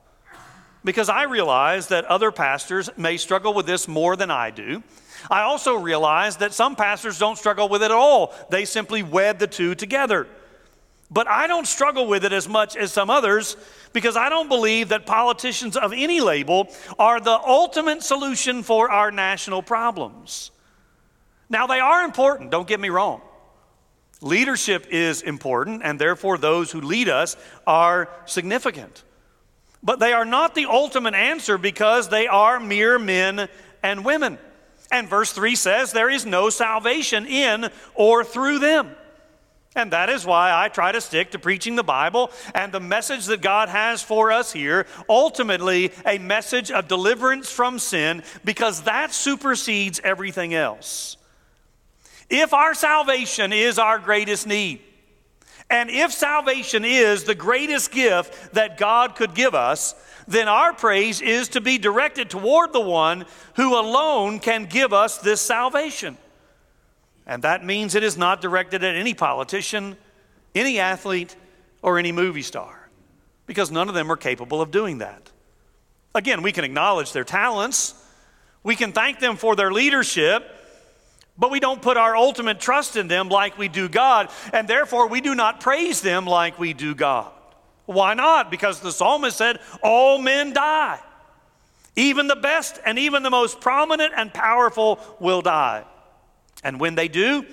Because 0.84 1.10
I 1.10 1.24
realize 1.24 1.88
that 1.88 2.06
other 2.06 2.32
pastors 2.32 2.90
may 2.98 3.18
struggle 3.18 3.54
with 3.54 3.66
this 3.66 3.88
more 3.88 4.16
than 4.16 4.32
I 4.32 4.50
do. 4.50 4.82
I 5.30 5.42
also 5.42 5.76
realize 5.76 6.38
that 6.38 6.54
some 6.54 6.76
pastors 6.76 7.20
don't 7.20 7.38
struggle 7.38 7.68
with 7.68 7.84
it 7.84 7.86
at 7.86 7.92
all, 7.92 8.34
they 8.50 8.66
simply 8.66 9.04
wed 9.04 9.40
the 9.40 9.48
two 9.48 9.76
together. 9.76 10.28
But 11.12 11.28
I 11.28 11.48
don't 11.48 11.66
struggle 11.66 12.08
with 12.08 12.24
it 12.24 12.34
as 12.34 12.48
much 12.48 12.76
as 12.76 12.92
some 12.92 13.10
others 13.10 13.58
because 13.94 14.16
I 14.16 14.30
don't 14.30 14.48
believe 14.48 14.90
that 14.90 15.06
politicians 15.06 15.76
of 15.76 15.92
any 15.92 16.22
label 16.22 16.70
are 17.00 17.20
the 17.20 17.32
ultimate 17.32 18.04
solution 18.04 18.62
for 18.62 18.92
our 18.92 19.12
national 19.12 19.64
problems. 19.64 20.52
Now, 21.50 21.66
they 21.66 21.80
are 21.80 22.04
important, 22.04 22.52
don't 22.52 22.68
get 22.68 22.80
me 22.80 22.90
wrong. 22.90 23.22
Leadership 24.22 24.88
is 24.92 25.22
important, 25.22 25.82
and 25.84 25.98
therefore 25.98 26.38
those 26.38 26.72
who 26.72 26.82
lead 26.82 27.10
us 27.10 27.36
are 27.66 28.10
significant. 28.26 29.04
But 29.82 30.00
they 30.00 30.14
are 30.14 30.26
not 30.26 30.56
the 30.56 30.66
ultimate 30.66 31.16
answer 31.16 31.58
because 31.58 32.10
they 32.10 32.28
are 32.28 32.60
mere 32.60 33.00
men 33.00 33.48
and 33.82 34.04
women. 34.04 34.38
And 34.92 35.08
verse 35.08 35.32
3 35.32 35.56
says, 35.56 35.92
There 35.92 36.10
is 36.10 36.26
no 36.26 36.50
salvation 36.50 37.26
in 37.26 37.70
or 37.96 38.24
through 38.24 38.60
them. 38.60 38.92
And 39.80 39.92
that 39.92 40.10
is 40.10 40.26
why 40.26 40.52
I 40.54 40.68
try 40.68 40.92
to 40.92 41.00
stick 41.00 41.32
to 41.32 41.40
preaching 41.40 41.78
the 41.78 41.84
Bible 41.84 42.32
and 42.54 42.70
the 42.70 42.82
message 42.82 43.28
that 43.28 43.42
God 43.42 43.70
has 43.70 44.02
for 44.02 44.30
us 44.30 44.52
here, 44.52 44.86
ultimately 45.08 45.94
a 46.06 46.18
message 46.18 46.70
of 46.70 46.90
deliverance 46.90 47.50
from 47.50 47.80
sin, 47.80 48.24
because 48.44 48.82
that 48.82 49.14
supersedes 49.14 50.02
everything 50.04 50.54
else. 50.54 51.16
If 52.30 52.54
our 52.54 52.74
salvation 52.74 53.54
is 53.54 53.80
our 53.80 54.00
greatest 54.00 54.46
need, 54.46 54.82
and 55.70 55.90
if 55.90 56.12
salvation 56.12 56.84
is 56.84 57.24
the 57.24 57.34
greatest 57.34 57.92
gift 57.92 58.54
that 58.56 58.78
God 58.78 59.16
could 59.16 59.34
give 59.34 59.56
us, 59.56 59.96
then 60.28 60.50
our 60.50 60.74
praise 60.74 61.22
is 61.22 61.48
to 61.50 61.62
be 61.62 61.78
directed 61.78 62.30
toward 62.30 62.74
the 62.74 62.82
one 62.82 63.26
who 63.56 63.80
alone 63.80 64.40
can 64.40 64.66
give 64.66 64.92
us 64.92 65.20
this 65.20 65.40
salvation. 65.40 66.18
And 67.30 67.44
that 67.44 67.64
means 67.64 67.94
it 67.94 68.02
is 68.02 68.18
not 68.18 68.42
directed 68.42 68.84
at 68.84 68.96
any 68.96 69.14
politician, 69.14 69.96
any 70.56 70.80
athlete, 70.80 71.36
or 71.84 72.00
any 72.00 72.12
movie 72.12 72.42
star, 72.42 72.90
because 73.46 73.70
none 73.70 73.88
of 73.88 73.94
them 73.94 74.12
are 74.12 74.18
capable 74.18 74.64
of 74.64 74.72
doing 74.72 74.98
that. 74.98 75.30
Again, 76.16 76.42
we 76.42 76.52
can 76.52 76.64
acknowledge 76.64 77.14
their 77.14 77.24
talents, 77.24 77.94
we 78.64 78.76
can 78.76 78.94
thank 78.94 79.20
them 79.20 79.38
for 79.38 79.56
their 79.56 79.72
leadership, 79.72 80.44
but 81.38 81.52
we 81.52 81.60
don't 81.60 81.84
put 81.84 81.98
our 81.98 82.16
ultimate 82.16 82.60
trust 82.60 82.96
in 82.96 83.08
them 83.08 83.30
like 83.30 83.60
we 83.60 83.68
do 83.68 83.88
God, 83.88 84.32
and 84.52 84.68
therefore 84.68 85.08
we 85.08 85.22
do 85.22 85.36
not 85.36 85.60
praise 85.60 86.02
them 86.02 86.26
like 86.26 86.58
we 86.58 86.74
do 86.74 86.96
God. 86.96 87.32
Why 87.86 88.16
not? 88.16 88.50
Because 88.50 88.80
the 88.80 88.92
psalmist 88.92 89.38
said, 89.38 89.60
All 89.84 90.18
men 90.18 90.52
die. 90.52 91.00
Even 91.96 92.26
the 92.26 92.36
best 92.36 92.80
and 92.88 92.98
even 92.98 93.22
the 93.22 93.30
most 93.30 93.62
prominent 93.62 94.14
and 94.18 94.34
powerful 94.34 95.00
will 95.20 95.44
die. 95.44 95.86
And 96.64 96.80
when 96.80 96.96
they 96.96 97.08
do, 97.08 97.46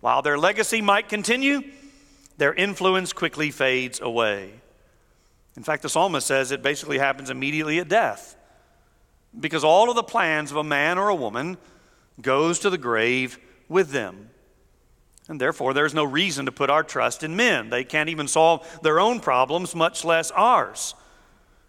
while 0.00 0.22
their 0.22 0.38
legacy 0.38 0.80
might 0.80 1.08
continue, 1.08 1.62
their 2.36 2.54
influence 2.54 3.12
quickly 3.12 3.50
fades 3.50 4.00
away. 4.00 4.52
In 5.56 5.64
fact, 5.64 5.82
the 5.82 5.88
psalmist 5.88 6.26
says 6.26 6.52
it 6.52 6.62
basically 6.62 6.98
happens 6.98 7.30
immediately 7.30 7.80
at 7.80 7.88
death 7.88 8.36
because 9.38 9.64
all 9.64 9.90
of 9.90 9.96
the 9.96 10.02
plans 10.02 10.50
of 10.50 10.56
a 10.56 10.64
man 10.64 10.98
or 10.98 11.08
a 11.08 11.14
woman 11.14 11.56
goes 12.20 12.60
to 12.60 12.70
the 12.70 12.78
grave 12.78 13.38
with 13.68 13.90
them. 13.90 14.30
And 15.28 15.40
therefore, 15.40 15.74
there's 15.74 15.94
no 15.94 16.04
reason 16.04 16.46
to 16.46 16.52
put 16.52 16.70
our 16.70 16.82
trust 16.82 17.22
in 17.22 17.36
men. 17.36 17.68
They 17.68 17.84
can't 17.84 18.08
even 18.08 18.28
solve 18.28 18.80
their 18.82 18.98
own 18.98 19.20
problems, 19.20 19.74
much 19.74 20.04
less 20.04 20.30
ours. 20.30 20.94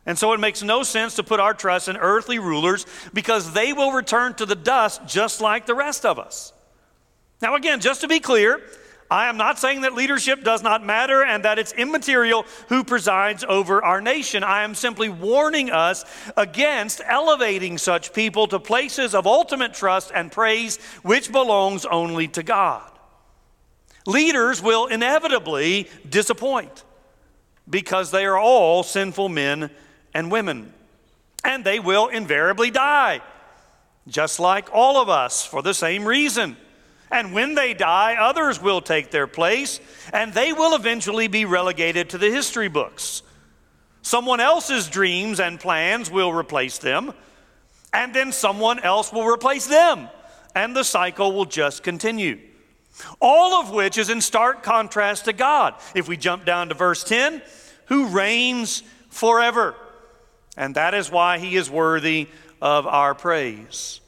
And 0.06 0.18
so 0.18 0.32
it 0.34 0.40
makes 0.40 0.64
no 0.64 0.84
sense 0.84 1.16
to 1.16 1.24
put 1.24 1.40
our 1.40 1.54
trust 1.54 1.88
in 1.88 1.98
earthly 1.98 2.40
rulers 2.40 2.86
because 3.14 3.54
they 3.54 3.74
will 3.74 3.92
return 3.92 4.34
to 4.36 4.46
the 4.46 4.56
dust 4.56 5.02
just 5.06 5.42
like 5.42 5.66
the 5.66 5.76
rest 5.76 6.06
of 6.06 6.18
us. 6.18 6.54
Now, 7.42 7.56
again, 7.56 7.80
just 7.80 8.02
to 8.02 8.08
be 8.08 8.20
clear, 8.20 8.62
I 9.12 9.28
am 9.28 9.38
not 9.38 9.58
saying 9.58 9.82
that 9.82 9.96
leadership 9.96 10.44
does 10.44 10.62
not 10.62 10.86
matter 10.86 11.24
and 11.24 11.44
that 11.46 11.58
it's 11.58 11.72
immaterial 11.74 12.46
who 12.68 12.84
presides 12.84 13.44
over 13.48 13.84
our 13.84 14.02
nation. 14.02 14.44
I 14.44 14.64
am 14.64 14.76
simply 14.76 15.10
warning 15.10 15.72
us 15.72 16.06
against 16.38 17.02
elevating 17.04 17.78
such 17.80 18.14
people 18.14 18.48
to 18.48 18.60
places 18.60 19.16
of 19.16 19.26
ultimate 19.26 19.74
trust 19.74 20.12
and 20.14 20.32
praise 20.32 20.78
which 21.02 21.32
belongs 21.32 21.86
only 21.86 22.28
to 22.30 22.44
God. 22.44 22.92
Leaders 24.06 24.62
will 24.62 24.86
inevitably 24.88 25.90
disappoint 26.08 26.84
because 27.70 28.12
they 28.12 28.26
are 28.26 28.38
all 28.38 28.84
sinful 28.84 29.30
men 29.30 29.70
and 30.14 30.32
women, 30.32 30.74
and 31.44 31.64
they 31.64 31.80
will 31.80 32.08
invariably 32.08 32.72
die, 32.72 33.22
just 34.08 34.40
like 34.40 34.68
all 34.74 35.02
of 35.02 35.10
us, 35.10 35.46
for 35.46 35.62
the 35.62 35.74
same 35.74 36.08
reason. 36.08 36.58
And 37.12 37.34
when 37.34 37.56
they 37.56 37.74
die, 37.74 38.16
others 38.16 38.62
will 38.62 38.82
take 38.82 39.12
their 39.12 39.28
place, 39.28 39.80
and 40.14 40.34
they 40.34 40.54
will 40.54 40.76
eventually 40.76 41.28
be 41.28 41.46
relegated 41.46 42.10
to 42.12 42.18
the 42.18 42.30
history 42.30 42.68
books. 42.68 43.24
Someone 44.02 44.40
else's 44.40 44.88
dreams 44.88 45.40
and 45.40 45.60
plans 45.60 46.12
will 46.12 46.32
replace 46.32 46.78
them, 46.78 47.14
and 47.92 48.14
then 48.14 48.32
someone 48.32 48.80
else 48.80 49.12
will 49.12 49.26
replace 49.26 49.66
them, 49.66 50.08
and 50.56 50.76
the 50.76 50.84
cycle 50.84 51.34
will 51.34 51.46
just 51.46 51.84
continue. 51.84 52.40
All 53.20 53.62
of 53.62 53.72
which 53.72 53.98
is 53.98 54.10
in 54.10 54.22
stark 54.22 54.62
contrast 54.62 55.26
to 55.26 55.34
God. 55.34 55.76
If 55.96 56.08
we 56.08 56.18
jump 56.18 56.46
down 56.46 56.70
to 56.70 56.76
verse 56.76 57.04
10, 57.04 57.42
who 57.86 58.08
reigns 58.08 58.84
forever. 59.10 59.76
And 60.58 60.76
that 60.76 60.94
is 60.94 61.12
why 61.12 61.40
he 61.40 61.56
is 61.56 61.70
worthy 61.70 62.28
of 62.62 62.86
our 62.86 63.16
praise. 63.16 64.02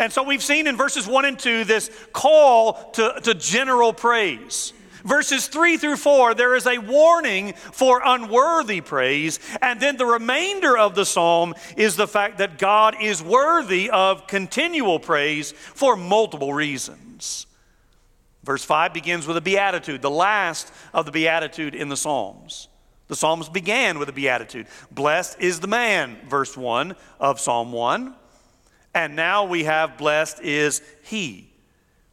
And 0.00 0.10
so 0.10 0.22
we've 0.22 0.42
seen 0.42 0.66
in 0.66 0.78
verses 0.78 1.06
1 1.06 1.24
and 1.26 1.38
2 1.38 1.64
this 1.64 1.90
call 2.14 2.72
to, 2.92 3.20
to 3.22 3.34
general 3.34 3.92
praise. 3.92 4.72
Verses 5.04 5.46
3 5.46 5.76
through 5.76 5.96
4, 5.96 6.34
there 6.34 6.56
is 6.56 6.66
a 6.66 6.78
warning 6.78 7.52
for 7.52 8.00
unworthy 8.02 8.80
praise. 8.80 9.38
And 9.60 9.78
then 9.78 9.98
the 9.98 10.06
remainder 10.06 10.76
of 10.76 10.94
the 10.94 11.04
psalm 11.04 11.54
is 11.76 11.96
the 11.96 12.08
fact 12.08 12.38
that 12.38 12.56
God 12.56 12.96
is 12.98 13.22
worthy 13.22 13.90
of 13.90 14.26
continual 14.26 14.98
praise 14.98 15.52
for 15.52 15.96
multiple 15.96 16.54
reasons. 16.54 17.46
Verse 18.42 18.64
5 18.64 18.94
begins 18.94 19.26
with 19.26 19.36
a 19.36 19.42
beatitude, 19.42 20.00
the 20.00 20.10
last 20.10 20.72
of 20.94 21.04
the 21.04 21.12
beatitude 21.12 21.74
in 21.74 21.90
the 21.90 21.96
Psalms. 21.96 22.68
The 23.08 23.16
Psalms 23.16 23.50
began 23.50 23.98
with 23.98 24.08
a 24.08 24.12
beatitude. 24.12 24.66
Blessed 24.90 25.40
is 25.40 25.60
the 25.60 25.66
man, 25.66 26.16
verse 26.26 26.56
1 26.56 26.96
of 27.18 27.38
Psalm 27.38 27.70
1. 27.70 28.14
And 28.94 29.16
now 29.16 29.44
we 29.44 29.64
have 29.64 29.98
blessed 29.98 30.40
is 30.40 30.82
he. 31.02 31.48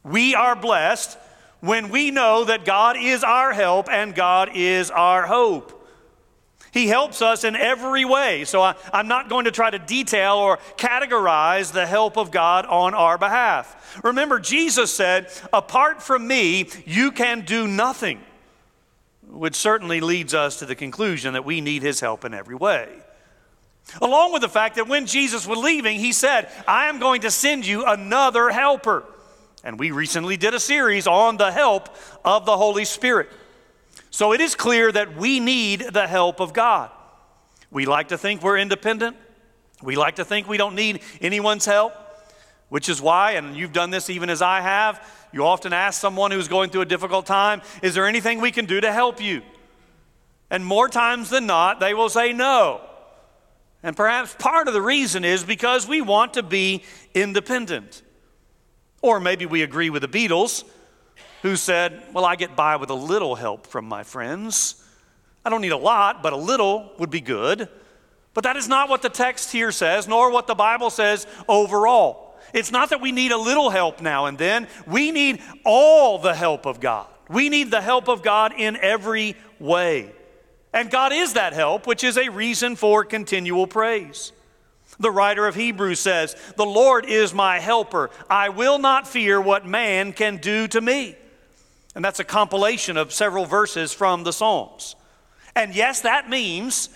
We 0.04 0.34
are 0.34 0.54
blessed 0.54 1.18
when 1.60 1.88
we 1.88 2.10
know 2.10 2.44
that 2.44 2.64
God 2.64 2.96
is 2.96 3.24
our 3.24 3.52
help 3.52 3.88
and 3.90 4.14
God 4.14 4.50
is 4.54 4.90
our 4.90 5.26
hope. 5.26 5.74
He 6.70 6.86
helps 6.86 7.22
us 7.22 7.44
in 7.44 7.56
every 7.56 8.04
way. 8.04 8.44
So 8.44 8.62
I, 8.62 8.74
am 8.92 9.08
not 9.08 9.28
going 9.28 9.46
to 9.46 9.50
try 9.50 9.70
to 9.70 9.78
detail 9.78 10.34
or 10.34 10.58
categorize 10.76 11.72
the 11.72 11.86
help 11.86 12.16
of 12.16 12.30
God 12.30 12.66
on 12.66 12.94
our 12.94 13.18
behalf. 13.18 13.98
Remember, 14.04 14.38
Jesus 14.38 14.92
said, 14.94 15.32
Apart 15.52 16.02
from 16.02 16.26
me, 16.26 16.68
you 16.84 17.10
can 17.10 17.40
do 17.40 17.66
nothing, 17.66 18.20
which 19.26 19.56
certainly 19.56 20.00
leads 20.00 20.34
us 20.34 20.58
to 20.58 20.66
the 20.66 20.76
conclusion 20.76 21.32
that 21.32 21.44
we 21.44 21.60
need 21.60 21.82
his 21.82 22.00
help 22.00 22.24
in 22.24 22.34
every 22.34 22.54
way. 22.54 22.88
Along 24.02 24.32
with 24.32 24.42
the 24.42 24.48
fact 24.48 24.76
that 24.76 24.88
when 24.88 25.06
Jesus 25.06 25.46
was 25.46 25.58
leaving, 25.58 25.98
he 25.98 26.12
said, 26.12 26.50
I 26.66 26.88
am 26.88 26.98
going 26.98 27.22
to 27.22 27.30
send 27.30 27.66
you 27.66 27.84
another 27.86 28.50
helper. 28.50 29.04
And 29.64 29.78
we 29.78 29.90
recently 29.90 30.36
did 30.36 30.54
a 30.54 30.60
series 30.60 31.06
on 31.06 31.36
the 31.36 31.50
help 31.50 31.88
of 32.24 32.46
the 32.46 32.56
Holy 32.56 32.84
Spirit. 32.84 33.28
So 34.10 34.32
it 34.32 34.40
is 34.40 34.54
clear 34.54 34.92
that 34.92 35.16
we 35.16 35.40
need 35.40 35.80
the 35.80 36.06
help 36.06 36.40
of 36.40 36.52
God. 36.52 36.90
We 37.70 37.86
like 37.86 38.08
to 38.08 38.18
think 38.18 38.42
we're 38.42 38.58
independent. 38.58 39.16
We 39.82 39.96
like 39.96 40.16
to 40.16 40.24
think 40.24 40.48
we 40.48 40.56
don't 40.56 40.74
need 40.74 41.02
anyone's 41.20 41.64
help, 41.64 41.92
which 42.68 42.88
is 42.88 43.00
why, 43.00 43.32
and 43.32 43.56
you've 43.56 43.72
done 43.72 43.90
this 43.90 44.10
even 44.10 44.30
as 44.30 44.42
I 44.42 44.60
have, 44.60 45.06
you 45.32 45.44
often 45.44 45.72
ask 45.72 46.00
someone 46.00 46.30
who's 46.30 46.48
going 46.48 46.70
through 46.70 46.80
a 46.82 46.86
difficult 46.86 47.26
time, 47.26 47.62
Is 47.82 47.94
there 47.94 48.06
anything 48.06 48.40
we 48.40 48.50
can 48.50 48.64
do 48.64 48.80
to 48.80 48.92
help 48.92 49.20
you? 49.20 49.42
And 50.50 50.64
more 50.64 50.88
times 50.88 51.30
than 51.30 51.46
not, 51.46 51.80
they 51.80 51.94
will 51.94 52.08
say 52.08 52.32
no. 52.32 52.87
And 53.82 53.96
perhaps 53.96 54.34
part 54.38 54.68
of 54.68 54.74
the 54.74 54.82
reason 54.82 55.24
is 55.24 55.44
because 55.44 55.86
we 55.86 56.00
want 56.00 56.34
to 56.34 56.42
be 56.42 56.82
independent. 57.14 58.02
Or 59.02 59.20
maybe 59.20 59.46
we 59.46 59.62
agree 59.62 59.90
with 59.90 60.02
the 60.02 60.08
Beatles, 60.08 60.64
who 61.42 61.54
said, 61.54 62.02
Well, 62.12 62.24
I 62.24 62.36
get 62.36 62.56
by 62.56 62.76
with 62.76 62.90
a 62.90 62.94
little 62.94 63.36
help 63.36 63.66
from 63.66 63.84
my 63.84 64.02
friends. 64.02 64.84
I 65.44 65.50
don't 65.50 65.60
need 65.60 65.72
a 65.72 65.76
lot, 65.76 66.22
but 66.22 66.32
a 66.32 66.36
little 66.36 66.92
would 66.98 67.10
be 67.10 67.20
good. 67.20 67.68
But 68.34 68.44
that 68.44 68.56
is 68.56 68.68
not 68.68 68.88
what 68.88 69.02
the 69.02 69.08
text 69.08 69.52
here 69.52 69.72
says, 69.72 70.06
nor 70.06 70.30
what 70.30 70.46
the 70.46 70.54
Bible 70.54 70.90
says 70.90 71.26
overall. 71.48 72.36
It's 72.52 72.70
not 72.70 72.90
that 72.90 73.00
we 73.00 73.12
need 73.12 73.32
a 73.32 73.38
little 73.38 73.70
help 73.70 74.00
now 74.00 74.26
and 74.26 74.38
then, 74.38 74.68
we 74.86 75.10
need 75.10 75.40
all 75.64 76.18
the 76.18 76.34
help 76.34 76.66
of 76.66 76.80
God. 76.80 77.06
We 77.28 77.48
need 77.48 77.70
the 77.70 77.80
help 77.80 78.08
of 78.08 78.22
God 78.22 78.54
in 78.56 78.76
every 78.76 79.36
way. 79.58 80.12
And 80.72 80.90
God 80.90 81.12
is 81.12 81.32
that 81.34 81.52
help, 81.52 81.86
which 81.86 82.04
is 82.04 82.16
a 82.18 82.28
reason 82.28 82.76
for 82.76 83.04
continual 83.04 83.66
praise. 83.66 84.32
The 85.00 85.10
writer 85.10 85.46
of 85.46 85.54
Hebrews 85.54 86.00
says, 86.00 86.36
The 86.56 86.66
Lord 86.66 87.06
is 87.06 87.32
my 87.32 87.58
helper. 87.58 88.10
I 88.28 88.48
will 88.48 88.78
not 88.78 89.06
fear 89.06 89.40
what 89.40 89.66
man 89.66 90.12
can 90.12 90.38
do 90.38 90.66
to 90.68 90.80
me. 90.80 91.16
And 91.94 92.04
that's 92.04 92.20
a 92.20 92.24
compilation 92.24 92.96
of 92.96 93.12
several 93.12 93.46
verses 93.46 93.92
from 93.92 94.24
the 94.24 94.32
Psalms. 94.32 94.96
And 95.54 95.74
yes, 95.74 96.02
that 96.02 96.28
means 96.28 96.90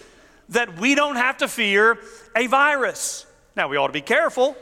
that 0.50 0.78
we 0.78 0.94
don't 0.94 1.16
have 1.16 1.38
to 1.38 1.48
fear 1.48 1.98
a 2.36 2.46
virus. 2.46 3.26
Now, 3.56 3.68
we 3.68 3.76
ought 3.76 3.88
to 3.88 3.92
be 3.92 4.00
careful, 4.00 4.56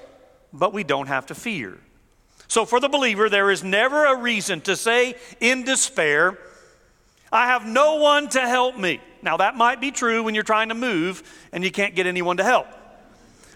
but 0.53 0.73
we 0.73 0.85
don't 0.85 1.09
have 1.09 1.27
to 1.27 1.35
fear. 1.35 1.79
So, 2.49 2.65
for 2.65 2.81
the 2.81 2.89
believer, 2.89 3.29
there 3.29 3.51
is 3.51 3.63
never 3.63 4.07
a 4.07 4.17
reason 4.17 4.61
to 4.63 4.77
say 4.77 5.15
in 5.41 5.65
despair, 5.65 6.39
I 7.33 7.47
have 7.47 7.67
no 7.67 7.97
one 7.97 8.29
to 8.31 8.41
help 8.41 8.77
me. 8.77 9.01
Now, 9.23 9.37
that 9.37 9.57
might 9.57 9.81
be 9.81 9.91
true 9.91 10.23
when 10.23 10.35
you're 10.35 10.43
trying 10.45 10.71
to 10.71 10.75
move 10.75 11.23
and 11.53 11.63
you 11.63 11.71
can't 11.71 11.95
get 11.95 12.07
anyone 12.07 12.39
to 12.39 12.45
help. 12.45 12.67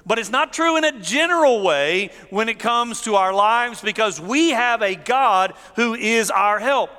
But 0.06 0.18
it's 0.18 0.30
not 0.30 0.52
true 0.52 0.76
in 0.76 0.84
a 0.84 1.00
general 1.00 1.62
way 1.62 2.10
when 2.30 2.48
it 2.48 2.58
comes 2.58 3.02
to 3.02 3.14
our 3.14 3.32
lives 3.32 3.80
because 3.80 4.20
we 4.20 4.50
have 4.50 4.82
a 4.82 4.94
God 4.94 5.54
who 5.76 5.94
is 5.94 6.30
our 6.30 6.58
help. 6.58 6.90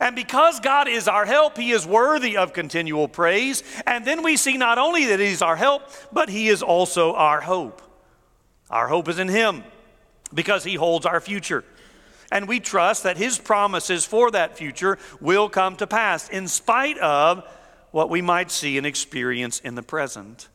And 0.00 0.16
because 0.16 0.60
God 0.60 0.88
is 0.88 1.08
our 1.08 1.24
help, 1.24 1.56
He 1.56 1.72
is 1.72 1.86
worthy 1.86 2.36
of 2.36 2.52
continual 2.52 3.08
praise. 3.08 3.62
And 3.86 4.04
then 4.04 4.22
we 4.22 4.36
see 4.36 4.56
not 4.56 4.78
only 4.78 5.06
that 5.06 5.20
He's 5.20 5.42
our 5.42 5.56
help, 5.56 5.82
but 6.12 6.28
He 6.28 6.48
is 6.48 6.62
also 6.62 7.14
our 7.14 7.40
hope. 7.40 7.82
Our 8.70 8.88
hope 8.88 9.08
is 9.08 9.18
in 9.18 9.28
Him 9.28 9.64
because 10.32 10.64
He 10.64 10.74
holds 10.74 11.06
our 11.06 11.20
future 11.20 11.64
and 12.34 12.48
we 12.48 12.58
trust 12.58 13.04
that 13.04 13.16
His 13.16 13.38
promises 13.38 14.04
for 14.04 14.32
that 14.32 14.58
future 14.58 14.98
will 15.20 15.48
come 15.48 15.76
to 15.76 15.86
pass 15.86 16.28
in 16.28 16.48
spite 16.48 16.98
of 16.98 17.48
what 17.92 18.10
we 18.10 18.20
might 18.20 18.50
see 18.50 18.76
and 18.76 18.84
experience 18.84 19.60
in 19.60 19.76
the 19.76 19.84
present. 19.84 20.48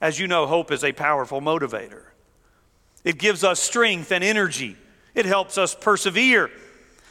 As 0.00 0.20
you 0.20 0.28
know, 0.28 0.46
hope 0.46 0.70
is 0.70 0.84
a 0.84 0.92
powerful 0.92 1.40
motivator. 1.40 2.04
It 3.02 3.18
gives 3.18 3.42
us 3.42 3.58
strength 3.58 4.12
and 4.12 4.22
energy. 4.22 4.76
It 5.16 5.26
helps 5.26 5.58
us 5.58 5.74
persevere 5.74 6.48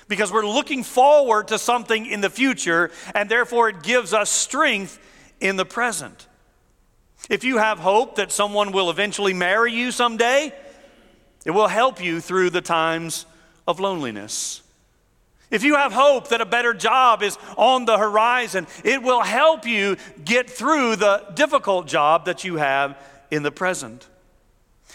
because 0.08 0.32
we're 0.32 0.48
looking 0.48 0.84
forward 0.84 1.50
to 1.50 1.60
something 1.60 2.06
in 2.06 2.22
the 2.22 2.30
future, 2.30 2.90
and 3.14 3.30
therefore 3.30 3.68
it 3.68 3.84
gives 3.84 4.14
us 4.14 4.30
strength 4.30 4.98
in 5.42 5.58
the 5.58 5.66
present. 5.66 6.28
If 7.30 7.44
you 7.44 7.58
have 7.58 7.80
hope 7.80 8.16
that 8.16 8.32
someone 8.32 8.72
will 8.72 8.90
eventually 8.90 9.34
marry 9.34 9.74
you 9.74 9.92
someday, 9.92 10.54
it 11.44 11.52
will 11.52 11.68
help 11.68 12.02
you 12.02 12.22
through 12.22 12.52
the 12.52 12.62
times 12.62 13.26
of 13.68 13.80
loneliness. 13.80 14.62
If 15.50 15.64
you 15.64 15.76
have 15.76 15.94
hope 15.94 16.30
that 16.30 16.42
a 16.42 16.46
better 16.46 16.74
job 16.74 17.24
is 17.24 17.38
on 17.58 17.86
the 17.86 17.98
horizon, 17.98 18.68
it 18.84 19.02
will 19.02 19.22
help 19.22 19.66
you 19.66 19.98
get 20.24 20.50
through 20.50 20.98
the 20.98 21.24
difficult 21.36 21.88
job 21.88 22.26
that 22.26 22.44
you 22.44 22.58
have 22.58 22.98
in 23.32 23.44
the 23.44 23.52
present. 23.52 24.08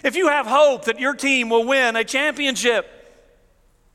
If 0.02 0.16
you 0.16 0.28
have 0.28 0.46
hope 0.46 0.86
that 0.86 1.00
your 1.00 1.14
team 1.14 1.48
will 1.48 1.64
win 1.64 1.96
a 1.96 2.04
championship, 2.04 2.86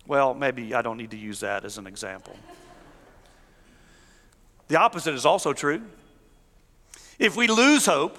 well, 0.07 0.33
maybe 0.33 0.73
I 0.73 0.81
don't 0.81 0.97
need 0.97 1.11
to 1.11 1.17
use 1.17 1.41
that 1.41 1.65
as 1.65 1.77
an 1.77 1.85
example. 1.85 2.35
The 4.67 4.77
opposite 4.77 5.13
is 5.13 5.25
also 5.25 5.53
true. 5.53 5.81
If 7.19 7.35
we 7.35 7.47
lose 7.47 7.85
hope, 7.85 8.17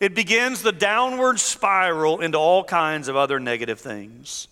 it 0.00 0.14
begins 0.14 0.62
the 0.62 0.72
downward 0.72 1.38
spiral 1.38 2.20
into 2.20 2.38
all 2.38 2.64
kinds 2.64 3.08
of 3.08 3.16
other 3.16 3.38
negative 3.38 3.80
things. 3.80 4.48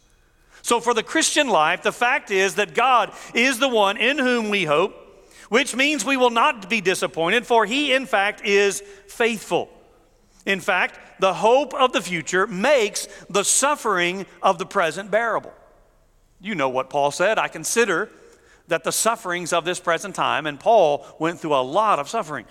So, 0.64 0.81
for 0.81 0.94
the 0.94 1.03
Christian 1.03 1.48
life, 1.48 1.83
the 1.83 1.92
fact 1.92 2.31
is 2.31 2.55
that 2.55 2.74
God 2.74 3.12
is 3.35 3.59
the 3.59 3.68
one 3.68 3.98
in 3.98 4.18
whom 4.18 4.48
we 4.48 4.64
hope, 4.64 4.94
which 5.50 5.77
means 5.77 6.07
we 6.07 6.16
will 6.16 6.31
not 6.31 6.70
be 6.70 6.81
disappointed, 6.81 7.46
for 7.46 7.66
He, 7.66 7.92
in 7.92 8.07
fact, 8.07 8.40
is 8.46 8.83
faithful. 9.07 9.68
In 10.46 10.61
fact, 10.61 11.20
the 11.20 11.35
hope 11.35 11.74
of 11.74 11.92
the 11.92 12.00
future 12.00 12.46
makes 12.46 13.09
the 13.29 13.42
suffering 13.42 14.24
of 14.42 14.57
the 14.57 14.64
present 14.64 15.11
bearable. 15.11 15.53
You 16.40 16.55
know 16.55 16.70
what 16.70 16.88
Paul 16.88 17.11
said. 17.11 17.38
I 17.38 17.48
consider 17.48 18.09
that 18.68 18.85
the 18.85 18.90
sufferings 18.90 19.53
of 19.53 19.66
this 19.66 19.81
present 19.81 20.14
time, 20.14 20.46
and 20.46 20.59
Paul 20.59 21.07
went 21.18 21.40
through 21.40 21.57
a 21.57 21.61
lot 21.61 21.98
of 21.98 22.09
suffering. 22.09 22.46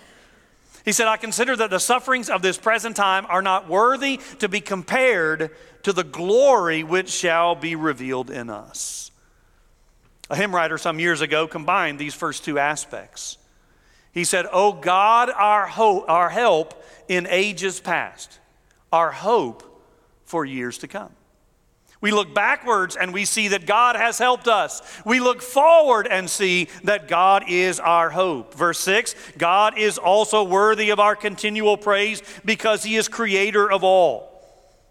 He 0.84 0.92
said, 0.92 1.08
I 1.08 1.16
consider 1.16 1.56
that 1.56 1.70
the 1.70 1.80
sufferings 1.80 2.30
of 2.30 2.42
this 2.42 2.58
present 2.58 2.94
time 2.94 3.26
are 3.28 3.42
not 3.42 3.68
worthy 3.68 4.20
to 4.38 4.48
be 4.48 4.60
compared 4.60 5.50
to 5.84 5.92
the 5.92 6.04
glory 6.04 6.82
which 6.82 7.10
shall 7.10 7.54
be 7.54 7.76
revealed 7.76 8.30
in 8.30 8.50
us. 8.50 9.10
A 10.30 10.36
hymn 10.36 10.54
writer 10.54 10.78
some 10.78 10.98
years 10.98 11.20
ago 11.20 11.46
combined 11.46 11.98
these 11.98 12.14
first 12.14 12.44
two 12.44 12.58
aspects. 12.58 13.38
He 14.12 14.24
said, 14.24 14.46
O 14.52 14.72
God, 14.72 15.30
our 15.30 15.66
hope, 15.66 16.08
our 16.08 16.30
help 16.30 16.82
in 17.08 17.26
ages 17.28 17.80
past, 17.80 18.38
our 18.92 19.10
hope 19.10 19.62
for 20.24 20.44
years 20.44 20.78
to 20.78 20.88
come. 20.88 21.10
We 22.00 22.10
look 22.10 22.34
backwards 22.34 22.96
and 22.96 23.14
we 23.14 23.24
see 23.24 23.48
that 23.48 23.66
God 23.66 23.96
has 23.96 24.18
helped 24.18 24.46
us. 24.46 24.82
We 25.06 25.20
look 25.20 25.40
forward 25.40 26.06
and 26.06 26.28
see 26.28 26.68
that 26.84 27.08
God 27.08 27.44
is 27.48 27.80
our 27.80 28.10
hope. 28.10 28.54
Verse 28.54 28.78
6 28.80 29.14
God 29.38 29.78
is 29.78 29.96
also 29.96 30.44
worthy 30.44 30.90
of 30.90 31.00
our 31.00 31.16
continual 31.16 31.76
praise 31.76 32.22
because 32.44 32.84
he 32.84 32.96
is 32.96 33.08
creator 33.08 33.70
of 33.70 33.84
all. 33.84 34.33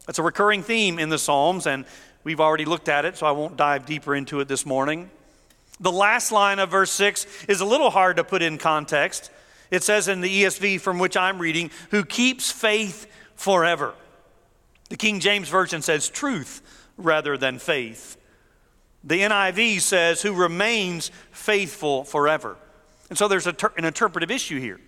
That's 0.06 0.20
a 0.20 0.24
recurring 0.24 0.64
theme 0.64 1.00
in 1.00 1.10
the 1.10 1.18
Psalms, 1.18 1.66
and 1.66 1.86
we've 2.24 2.40
already 2.40 2.66
looked 2.66 2.90
at 2.90 3.06
it, 3.06 3.18
so 3.18 3.26
I 3.26 3.32
won't 3.32 3.58
dive 3.58 3.86
deeper 3.86 4.16
into 4.16 4.40
it 4.40 4.48
this 4.48 4.66
morning. 4.66 5.10
The 5.80 5.92
last 5.92 6.32
line 6.32 6.60
of 6.60 6.70
verse 6.70 6.92
6 6.92 7.46
is 7.48 7.62
a 7.62 7.66
little 7.66 7.90
hard 7.90 8.18
to 8.18 8.24
put 8.24 8.42
in 8.42 8.58
context. 8.58 9.32
It 9.72 9.84
says 9.84 10.08
in 10.08 10.22
the 10.22 10.44
ESV 10.44 10.82
from 10.82 11.00
which 11.00 11.18
I'm 11.18 11.40
reading, 11.40 11.72
who 11.92 12.06
keeps 12.06 12.52
faith 12.52 13.08
forever. 13.36 13.94
The 14.90 14.98
King 14.98 15.20
James 15.20 15.50
Version 15.50 15.82
says 15.82 16.10
truth 16.10 16.62
rather 16.98 17.38
than 17.38 17.60
faith. 17.60 18.18
The 19.04 19.22
NIV 19.22 19.82
says, 19.82 20.22
who 20.22 20.34
remains 20.34 21.12
faithful 21.32 22.04
forever. 22.04 22.56
And 23.10 23.18
so 23.18 23.28
there's 23.28 23.46
ter- 23.46 23.74
an 23.78 23.86
interpretive 23.86 24.32
issue 24.32 24.60
here. 24.60 24.80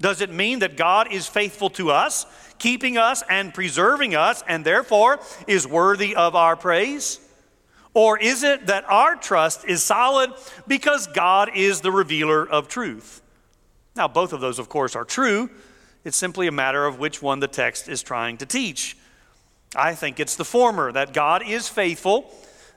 Does 0.00 0.20
it 0.20 0.30
mean 0.30 0.60
that 0.60 0.76
God 0.76 1.12
is 1.12 1.26
faithful 1.26 1.70
to 1.70 1.90
us, 1.90 2.26
keeping 2.58 2.96
us 2.96 3.22
and 3.28 3.52
preserving 3.52 4.14
us, 4.14 4.42
and 4.46 4.64
therefore 4.64 5.20
is 5.46 5.66
worthy 5.66 6.14
of 6.14 6.36
our 6.36 6.56
praise? 6.56 7.20
Or 7.94 8.18
is 8.18 8.44
it 8.44 8.66
that 8.66 8.84
our 8.88 9.16
trust 9.16 9.64
is 9.64 9.82
solid 9.82 10.32
because 10.68 11.08
God 11.08 11.50
is 11.54 11.80
the 11.80 11.90
revealer 11.90 12.48
of 12.48 12.68
truth? 12.68 13.22
Now, 13.96 14.06
both 14.06 14.32
of 14.32 14.40
those, 14.40 14.60
of 14.60 14.68
course, 14.68 14.94
are 14.94 15.04
true. 15.04 15.50
It's 16.04 16.16
simply 16.16 16.46
a 16.46 16.52
matter 16.52 16.86
of 16.86 17.00
which 17.00 17.20
one 17.20 17.40
the 17.40 17.48
text 17.48 17.88
is 17.88 18.02
trying 18.02 18.36
to 18.38 18.46
teach. 18.46 18.96
I 19.74 19.94
think 19.94 20.20
it's 20.20 20.36
the 20.36 20.44
former, 20.44 20.92
that 20.92 21.12
God 21.12 21.42
is 21.44 21.68
faithful, 21.68 22.32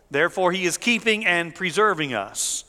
therefore, 0.10 0.52
He 0.52 0.66
is 0.66 0.78
keeping 0.78 1.26
and 1.26 1.54
preserving 1.54 2.16
us. 2.16 2.64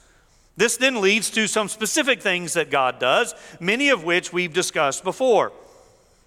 This 0.57 0.77
then 0.77 1.01
leads 1.01 1.31
to 1.31 1.47
some 1.47 1.69
specific 1.69 2.21
things 2.21 2.55
that 2.55 2.71
God 2.71 2.99
does, 2.99 3.35
many 3.59 3.88
of 3.88 4.05
which 4.05 4.33
we've 4.33 4.53
discussed 4.53 5.03
before. 5.03 5.53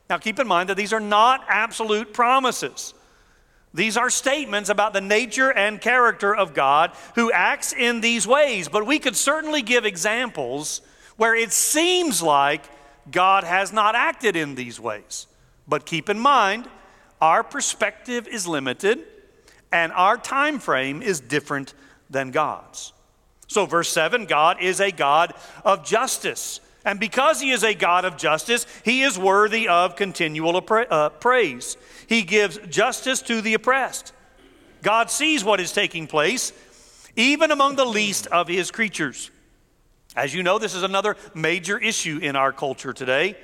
Now, 0.10 0.18
keep 0.18 0.40
in 0.40 0.48
mind 0.48 0.70
that 0.70 0.78
these 0.78 0.94
are 0.94 1.00
not 1.00 1.46
absolute 1.48 2.14
promises. 2.14 2.94
These 3.74 3.98
are 3.98 4.10
statements 4.10 4.70
about 4.70 4.94
the 4.94 5.02
nature 5.02 5.52
and 5.52 5.82
character 5.82 6.34
of 6.34 6.54
God 6.54 6.92
who 7.16 7.32
acts 7.32 7.74
in 7.74 8.02
these 8.02 8.26
ways, 8.26 8.70
but 8.70 8.86
we 8.86 9.00
could 9.00 9.16
certainly 9.16 9.62
give 9.62 9.86
examples 9.86 10.82
where 11.18 11.36
it 11.36 11.52
seems 11.52 12.22
like 12.22 12.64
God 13.12 13.44
has 13.44 13.74
not 13.74 13.96
acted 13.96 14.36
in 14.36 14.56
these 14.56 14.80
ways. 14.80 15.28
But 15.68 15.86
keep 15.86 16.10
in 16.10 16.20
mind, 16.20 16.70
our 17.20 17.44
perspective 17.44 18.28
is 18.28 18.48
limited 18.48 19.04
and 19.72 19.92
our 19.92 20.18
time 20.18 20.60
frame 20.60 21.02
is 21.02 21.20
different 21.20 21.74
than 22.10 22.32
God's. 22.32 22.94
So, 23.56 23.66
verse 23.66 23.88
7 23.88 24.26
God 24.26 24.62
is 24.62 24.82
a 24.82 24.92
God 24.92 25.34
of 25.64 25.86
justice. 25.86 26.60
And 26.84 27.00
because 27.00 27.40
he 27.40 27.52
is 27.52 27.64
a 27.64 27.74
God 27.74 28.04
of 28.04 28.18
justice, 28.18 28.68
he 28.84 29.02
is 29.02 29.18
worthy 29.18 29.70
of 29.70 29.96
continual 29.96 30.58
uh, 30.58 31.08
praise. 31.08 31.78
He 32.06 32.24
gives 32.24 32.58
justice 32.68 33.22
to 33.22 33.40
the 33.40 33.54
oppressed. 33.54 34.12
God 34.82 35.10
sees 35.10 35.46
what 35.46 35.62
is 35.62 35.72
taking 35.72 36.06
place, 36.06 36.52
even 37.16 37.50
among 37.50 37.78
the 37.78 37.86
least 37.86 38.28
of 38.28 38.50
his 38.50 38.72
creatures. 38.72 39.32
As 40.18 40.34
you 40.34 40.44
know, 40.44 40.60
this 40.60 40.76
is 40.76 40.84
another 40.84 41.16
major 41.34 41.78
issue 41.78 42.20
in 42.22 42.36
our 42.36 42.52
culture 42.52 42.92
today. 42.92 43.38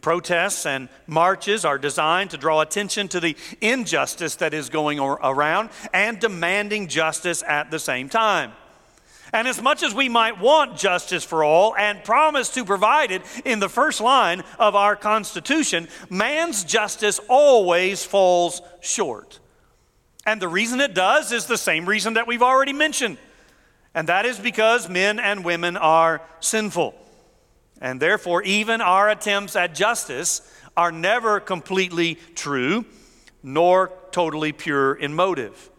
Protests 0.00 0.64
and 0.64 0.88
marches 1.06 1.66
are 1.66 1.76
designed 1.76 2.30
to 2.30 2.38
draw 2.38 2.62
attention 2.62 3.08
to 3.08 3.20
the 3.20 3.36
injustice 3.60 4.36
that 4.36 4.54
is 4.54 4.70
going 4.70 4.98
around 4.98 5.68
and 5.92 6.18
demanding 6.18 6.88
justice 6.88 7.42
at 7.46 7.70
the 7.70 7.78
same 7.78 8.08
time. 8.08 8.52
And 9.32 9.46
as 9.46 9.62
much 9.62 9.82
as 9.82 9.94
we 9.94 10.08
might 10.08 10.40
want 10.40 10.76
justice 10.76 11.22
for 11.22 11.44
all 11.44 11.76
and 11.76 12.02
promise 12.02 12.48
to 12.50 12.64
provide 12.64 13.12
it 13.12 13.22
in 13.44 13.60
the 13.60 13.68
first 13.68 14.00
line 14.00 14.42
of 14.58 14.74
our 14.74 14.96
Constitution, 14.96 15.88
man's 16.08 16.64
justice 16.64 17.20
always 17.28 18.04
falls 18.04 18.60
short. 18.80 19.38
And 20.26 20.42
the 20.42 20.48
reason 20.48 20.80
it 20.80 20.94
does 20.94 21.32
is 21.32 21.46
the 21.46 21.58
same 21.58 21.86
reason 21.86 22.14
that 22.14 22.26
we've 22.26 22.42
already 22.42 22.72
mentioned, 22.72 23.18
and 23.94 24.08
that 24.08 24.26
is 24.26 24.38
because 24.38 24.88
men 24.88 25.18
and 25.18 25.44
women 25.44 25.76
are 25.76 26.22
sinful. 26.40 26.94
And 27.80 28.00
therefore, 28.00 28.42
even 28.42 28.80
our 28.80 29.08
attempts 29.08 29.56
at 29.56 29.74
justice 29.74 30.42
are 30.76 30.92
never 30.92 31.40
completely 31.40 32.16
true 32.34 32.84
nor 33.42 33.92
totally 34.10 34.52
pure 34.52 34.94
in 34.94 35.14
motive. 35.14 35.70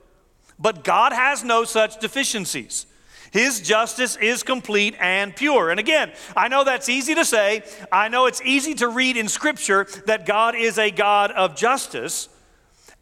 But 0.58 0.84
God 0.84 1.14
has 1.14 1.44
no 1.44 1.64
such 1.64 2.00
deficiencies. 2.00 2.88
His 3.32 3.62
justice 3.62 4.18
is 4.18 4.44
complete 4.44 4.96
and 5.00 5.34
pure. 5.36 5.70
And 5.70 5.80
again, 5.80 6.12
I 6.36 6.50
know 6.50 6.64
that's 6.66 6.90
easy 6.90 7.16
to 7.16 7.24
say. 7.24 7.64
I 7.92 8.10
know 8.10 8.26
it's 8.26 8.42
easy 8.42 8.76
to 8.76 8.90
read 8.90 9.16
in 9.16 9.30
Scripture 9.30 9.88
that 10.06 10.26
God 10.26 10.56
is 10.56 10.78
a 10.78 10.92
God 10.92 11.32
of 11.32 11.56
justice 11.56 12.28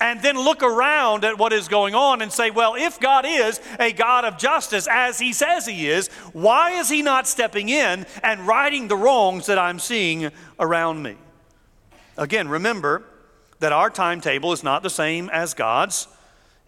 and 0.01 0.21
then 0.21 0.37
look 0.37 0.63
around 0.63 1.25
at 1.25 1.37
what 1.37 1.51
is 1.51 1.67
going 1.67 1.93
on 1.93 2.21
and 2.21 2.31
say, 2.31 2.51
well, 2.51 2.75
if 2.75 2.99
God 2.99 3.25
is 3.27 3.59
a 3.79 3.91
God 3.91 4.23
of 4.23 4.37
justice, 4.37 4.87
as 4.89 5.19
He 5.19 5.33
says 5.33 5.65
He 5.65 5.89
is, 5.89 6.07
why 6.31 6.79
is 6.79 6.89
He 6.89 7.01
not 7.01 7.27
stepping 7.27 7.67
in 7.67 8.05
and 8.23 8.47
righting 8.47 8.87
the 8.87 8.95
wrongs 8.95 9.47
that 9.47 9.59
I'm 9.59 9.79
seeing 9.79 10.31
around 10.59 11.03
me? 11.03 11.15
Again, 12.17 12.47
remember 12.47 13.03
that 13.59 13.73
our 13.73 13.89
timetable 13.89 14.53
is 14.53 14.63
not 14.63 14.83
the 14.83 14.89
same 14.89 15.29
as 15.29 15.53
God's. 15.53 16.07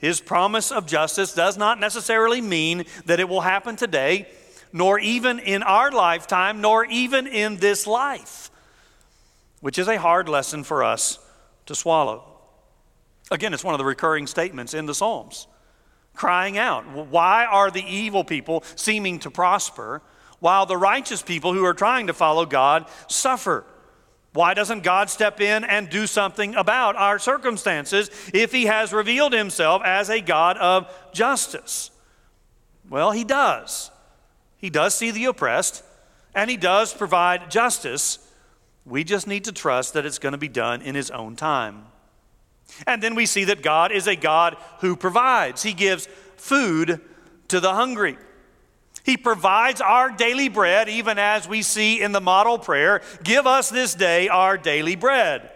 His 0.02 0.20
promise 0.20 0.72
of 0.72 0.88
justice 0.88 1.32
does 1.32 1.58
not 1.60 1.80
necessarily 1.80 2.42
mean 2.42 2.86
that 3.06 3.20
it 3.20 3.30
will 3.30 3.42
happen 3.42 3.76
today, 3.76 4.28
nor 4.74 4.98
even 4.98 5.38
in 5.38 5.62
our 5.62 5.92
lifetime, 5.92 6.60
nor 6.60 6.86
even 6.86 7.28
in 7.28 7.58
this 7.58 7.86
life, 7.86 8.50
which 9.60 9.78
is 9.78 9.88
a 9.88 10.00
hard 10.00 10.28
lesson 10.28 10.64
for 10.64 10.84
us 10.84 11.20
to 11.68 11.76
swallow. 11.76 12.24
Again, 13.30 13.54
it's 13.54 13.64
one 13.64 13.76
of 13.76 13.78
the 13.78 13.86
recurring 13.86 14.26
statements 14.26 14.74
in 14.74 14.88
the 14.88 14.96
Psalms, 14.96 15.46
crying 16.16 16.58
out, 16.58 16.84
Why 16.88 17.46
are 17.46 17.70
the 17.70 17.86
evil 17.86 18.24
people 18.24 18.64
seeming 18.76 19.20
to 19.20 19.30
prosper 19.30 20.02
while 20.40 20.66
the 20.66 20.78
righteous 20.78 21.22
people 21.22 21.54
who 21.54 21.64
are 21.64 21.76
trying 21.76 22.08
to 22.08 22.14
follow 22.14 22.48
God 22.48 22.88
suffer? 23.08 23.66
Why 24.34 24.54
doesn't 24.54 24.84
God 24.84 25.10
step 25.10 25.42
in 25.42 25.64
and 25.66 25.90
do 25.90 26.08
something 26.08 26.56
about 26.56 26.96
our 26.96 27.20
circumstances 27.20 28.10
if 28.34 28.52
He 28.52 28.66
has 28.66 28.94
revealed 28.94 29.34
Himself 29.34 29.82
as 29.84 30.10
a 30.10 30.22
God 30.22 30.58
of 30.58 30.90
justice? 31.14 31.92
Well, 32.90 33.12
He 33.12 33.26
does. 33.26 33.92
He 34.58 34.70
does 34.70 34.96
see 34.96 35.12
the 35.12 35.26
oppressed, 35.26 35.84
and 36.34 36.50
He 36.50 36.56
does 36.56 36.94
provide 36.94 37.52
justice. 37.52 38.20
We 38.86 39.04
just 39.04 39.28
need 39.28 39.44
to 39.46 39.52
trust 39.52 39.94
that 39.94 40.06
it's 40.06 40.20
going 40.20 40.32
to 40.32 40.38
be 40.38 40.48
done 40.48 40.82
in 40.82 40.96
His 40.96 41.12
own 41.12 41.36
time. 41.36 41.86
And 42.88 43.04
then 43.04 43.16
we 43.16 43.26
see 43.26 43.44
that 43.46 43.62
God 43.62 43.92
is 43.92 44.08
a 44.08 44.16
God 44.16 44.56
who 44.80 44.96
provides, 44.96 45.62
He 45.64 45.74
gives 45.74 46.08
food 46.38 47.02
to 47.50 47.60
the 47.60 47.74
hungry. 47.74 48.18
He 49.04 49.18
provides 49.18 49.82
our 49.82 50.10
daily 50.12 50.48
bread, 50.48 50.88
even 50.88 51.18
as 51.18 51.48
we 51.48 51.62
see 51.64 52.02
in 52.02 52.12
the 52.12 52.22
model 52.22 52.60
prayer 52.60 53.02
Give 53.24 53.48
us 53.48 53.70
this 53.70 53.96
day 53.96 54.28
our 54.28 54.58
daily 54.58 54.96
bread. 54.96 55.50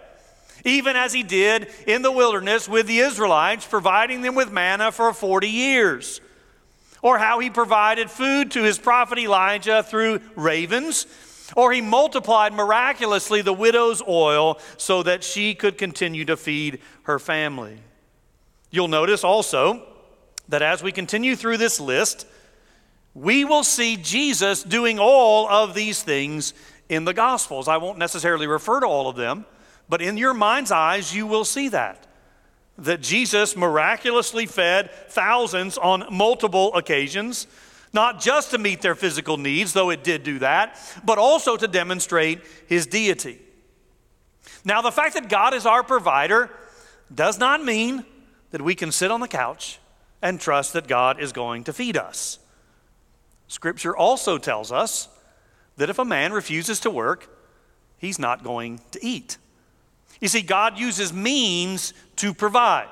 even 0.64 0.96
as 0.96 1.14
he 1.14 1.22
did 1.22 1.68
in 1.86 2.02
the 2.02 2.12
wilderness 2.12 2.68
with 2.68 2.88
the 2.88 2.98
Israelites, 3.00 3.68
providing 3.68 4.22
them 4.22 4.34
with 4.34 4.52
manna 4.52 4.92
for 4.92 5.14
40 5.14 5.48
years. 5.48 6.22
Or 7.04 7.20
how 7.20 7.38
he 7.38 7.52
provided 7.52 8.10
food 8.10 8.50
to 8.52 8.64
his 8.64 8.80
prophet 8.80 9.20
Elijah 9.20 9.84
through 9.84 10.22
ravens. 10.36 11.06
Or 11.56 11.72
he 11.72 11.82
multiplied 11.82 12.52
miraculously 12.52 13.44
the 13.44 13.54
widow's 13.54 14.02
oil 14.08 14.60
so 14.78 15.04
that 15.04 15.24
she 15.24 15.54
could 15.54 15.78
continue 15.78 16.26
to 16.26 16.36
feed 16.36 16.80
her 17.04 17.20
family. 17.20 17.78
You'll 18.72 18.88
notice 18.88 19.24
also 19.24 19.86
that 20.50 20.64
as 20.64 20.82
we 20.82 20.92
continue 20.92 21.36
through 21.36 21.58
this 21.58 21.80
list, 21.80 22.26
we 23.16 23.46
will 23.46 23.64
see 23.64 23.96
Jesus 23.96 24.62
doing 24.62 25.00
all 25.00 25.48
of 25.48 25.74
these 25.74 26.04
things 26.04 26.54
in 26.90 27.06
the 27.06 27.14
Gospels. 27.14 27.68
I 27.68 27.78
won't 27.78 27.98
necessarily 27.98 28.46
refer 28.46 28.82
to 28.82 28.86
all 28.86 29.08
of 29.08 29.16
them, 29.16 29.46
but 29.88 30.02
in 30.02 30.18
your 30.18 30.34
mind's 30.34 30.72
eyes, 30.72 31.16
you 31.16 31.26
will 31.26 31.46
see 31.46 31.70
that. 31.70 32.06
That 32.78 33.00
Jesus 33.00 33.56
miraculously 33.56 34.46
fed 34.46 34.92
thousands 35.08 35.78
on 35.78 36.06
multiple 36.12 36.76
occasions, 36.76 37.48
not 37.94 38.20
just 38.20 38.52
to 38.52 38.58
meet 38.58 38.82
their 38.82 38.96
physical 38.96 39.38
needs, 39.38 39.72
though 39.72 39.92
it 39.92 40.04
did 40.04 40.24
do 40.24 40.40
that, 40.40 40.78
but 41.06 41.18
also 41.18 41.56
to 41.56 41.70
demonstrate 41.70 42.42
his 42.68 42.86
deity. 42.86 43.40
Now, 44.66 44.82
the 44.82 44.92
fact 44.92 45.14
that 45.14 45.30
God 45.30 45.54
is 45.54 45.66
our 45.66 45.84
provider 45.84 46.50
does 47.14 47.40
not 47.40 47.64
mean 47.64 48.04
that 48.52 48.62
we 48.62 48.76
can 48.76 48.92
sit 48.92 49.10
on 49.10 49.22
the 49.22 49.28
couch 49.30 49.80
and 50.22 50.38
trust 50.40 50.74
that 50.74 50.88
God 50.88 51.22
is 51.22 51.32
going 51.32 51.64
to 51.64 51.74
feed 51.74 51.96
us. 51.96 52.40
Scripture 53.48 53.96
also 53.96 54.38
tells 54.38 54.72
us 54.72 55.08
that 55.78 55.90
if 55.90 56.00
a 56.00 56.06
man 56.06 56.34
refuses 56.34 56.80
to 56.82 56.90
work, 56.90 57.30
he's 57.98 58.20
not 58.20 58.44
going 58.44 58.80
to 58.92 59.06
eat. 59.06 59.38
You 60.22 60.28
see, 60.28 60.42
God 60.42 60.80
uses 60.80 61.14
means 61.14 61.94
to 62.18 62.34
provide. 62.34 62.88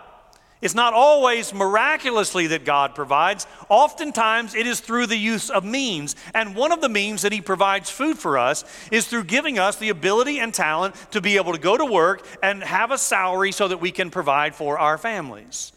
It's 0.61 0.75
not 0.75 0.93
always 0.93 1.53
miraculously 1.53 2.47
that 2.47 2.63
God 2.63 2.95
provides. 2.95 3.47
Oftentimes, 3.67 4.55
it 4.55 4.65
is 4.65 4.79
through 4.79 5.07
the 5.07 5.17
use 5.17 5.49
of 5.49 5.65
means. 5.65 6.15
And 6.33 6.55
one 6.55 6.71
of 6.71 6.79
the 6.79 6.87
means 6.87 7.23
that 7.23 7.33
He 7.33 7.41
provides 7.41 7.89
food 7.89 8.17
for 8.17 8.37
us 8.37 8.63
is 8.89 9.05
through 9.05 9.25
giving 9.25 9.59
us 9.59 9.75
the 9.75 9.89
ability 9.89 10.39
and 10.39 10.53
talent 10.53 10.95
to 11.11 11.19
be 11.19 11.35
able 11.35 11.51
to 11.51 11.59
go 11.59 11.75
to 11.75 11.85
work 11.85 12.25
and 12.41 12.63
have 12.63 12.91
a 12.91 12.97
salary 12.97 13.51
so 13.51 13.67
that 13.67 13.81
we 13.81 13.91
can 13.91 14.09
provide 14.09 14.55
for 14.55 14.79
our 14.79 14.97
families. 14.97 15.73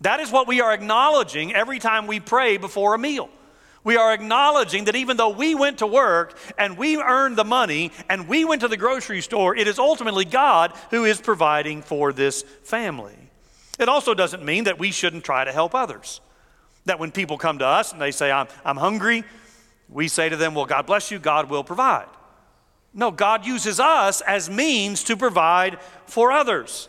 That 0.00 0.20
is 0.20 0.30
what 0.30 0.46
we 0.46 0.60
are 0.60 0.72
acknowledging 0.72 1.52
every 1.52 1.80
time 1.80 2.06
we 2.06 2.20
pray 2.20 2.56
before 2.56 2.94
a 2.94 2.98
meal 2.98 3.28
we 3.84 3.98
are 3.98 4.14
acknowledging 4.14 4.86
that 4.86 4.96
even 4.96 5.18
though 5.18 5.28
we 5.28 5.54
went 5.54 5.78
to 5.78 5.86
work 5.86 6.38
and 6.56 6.78
we 6.78 6.96
earned 6.96 7.36
the 7.36 7.44
money 7.44 7.92
and 8.08 8.26
we 8.26 8.46
went 8.46 8.62
to 8.62 8.68
the 8.68 8.78
grocery 8.78 9.20
store, 9.20 9.54
it 9.54 9.68
is 9.68 9.78
ultimately 9.78 10.24
God 10.24 10.72
who 10.90 11.04
is 11.04 11.20
providing 11.20 11.82
for 11.82 12.12
this 12.12 12.42
family. 12.62 13.16
It 13.78 13.90
also 13.90 14.14
doesn't 14.14 14.42
mean 14.42 14.64
that 14.64 14.78
we 14.78 14.90
shouldn't 14.90 15.24
try 15.24 15.44
to 15.44 15.52
help 15.52 15.74
others. 15.74 16.22
That 16.86 16.98
when 16.98 17.12
people 17.12 17.36
come 17.36 17.58
to 17.58 17.66
us 17.66 17.92
and 17.92 18.00
they 18.00 18.10
say, 18.10 18.32
I'm, 18.32 18.48
I'm 18.64 18.78
hungry, 18.78 19.22
we 19.90 20.08
say 20.08 20.30
to 20.30 20.36
them, 20.36 20.54
Well, 20.54 20.66
God 20.66 20.86
bless 20.86 21.10
you, 21.10 21.18
God 21.18 21.50
will 21.50 21.64
provide. 21.64 22.06
No, 22.94 23.10
God 23.10 23.44
uses 23.44 23.80
us 23.80 24.22
as 24.22 24.48
means 24.48 25.04
to 25.04 25.16
provide 25.16 25.78
for 26.06 26.32
others. 26.32 26.88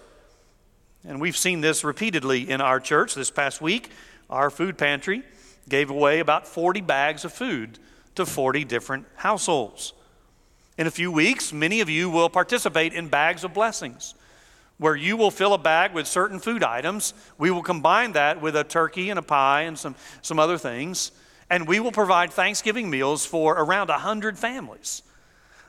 And 1.03 1.19
we've 1.19 1.37
seen 1.37 1.61
this 1.61 1.83
repeatedly 1.83 2.49
in 2.49 2.61
our 2.61 2.79
church 2.79 3.15
this 3.15 3.31
past 3.31 3.61
week. 3.61 3.89
Our 4.29 4.49
food 4.49 4.77
pantry 4.77 5.23
gave 5.67 5.89
away 5.89 6.19
about 6.19 6.47
40 6.47 6.81
bags 6.81 7.25
of 7.25 7.33
food 7.33 7.79
to 8.15 8.25
40 8.25 8.63
different 8.65 9.05
households. 9.15 9.93
In 10.77 10.87
a 10.87 10.91
few 10.91 11.11
weeks, 11.11 11.53
many 11.53 11.81
of 11.81 11.89
you 11.89 12.09
will 12.09 12.29
participate 12.29 12.93
in 12.93 13.07
bags 13.07 13.43
of 13.43 13.53
blessings, 13.53 14.13
where 14.77 14.95
you 14.95 15.15
will 15.15 15.31
fill 15.31 15.53
a 15.53 15.57
bag 15.57 15.93
with 15.93 16.05
certain 16.05 16.39
food 16.39 16.63
items. 16.63 17.13
We 17.37 17.49
will 17.49 17.63
combine 17.63 18.11
that 18.13 18.41
with 18.41 18.55
a 18.55 18.63
turkey 18.63 19.09
and 19.09 19.17
a 19.17 19.23
pie 19.23 19.61
and 19.61 19.79
some, 19.79 19.95
some 20.21 20.37
other 20.37 20.57
things, 20.57 21.11
and 21.49 21.67
we 21.67 21.79
will 21.79 21.91
provide 21.91 22.31
Thanksgiving 22.31 22.89
meals 22.89 23.25
for 23.25 23.53
around 23.53 23.87
100 23.87 24.37
families. 24.37 25.01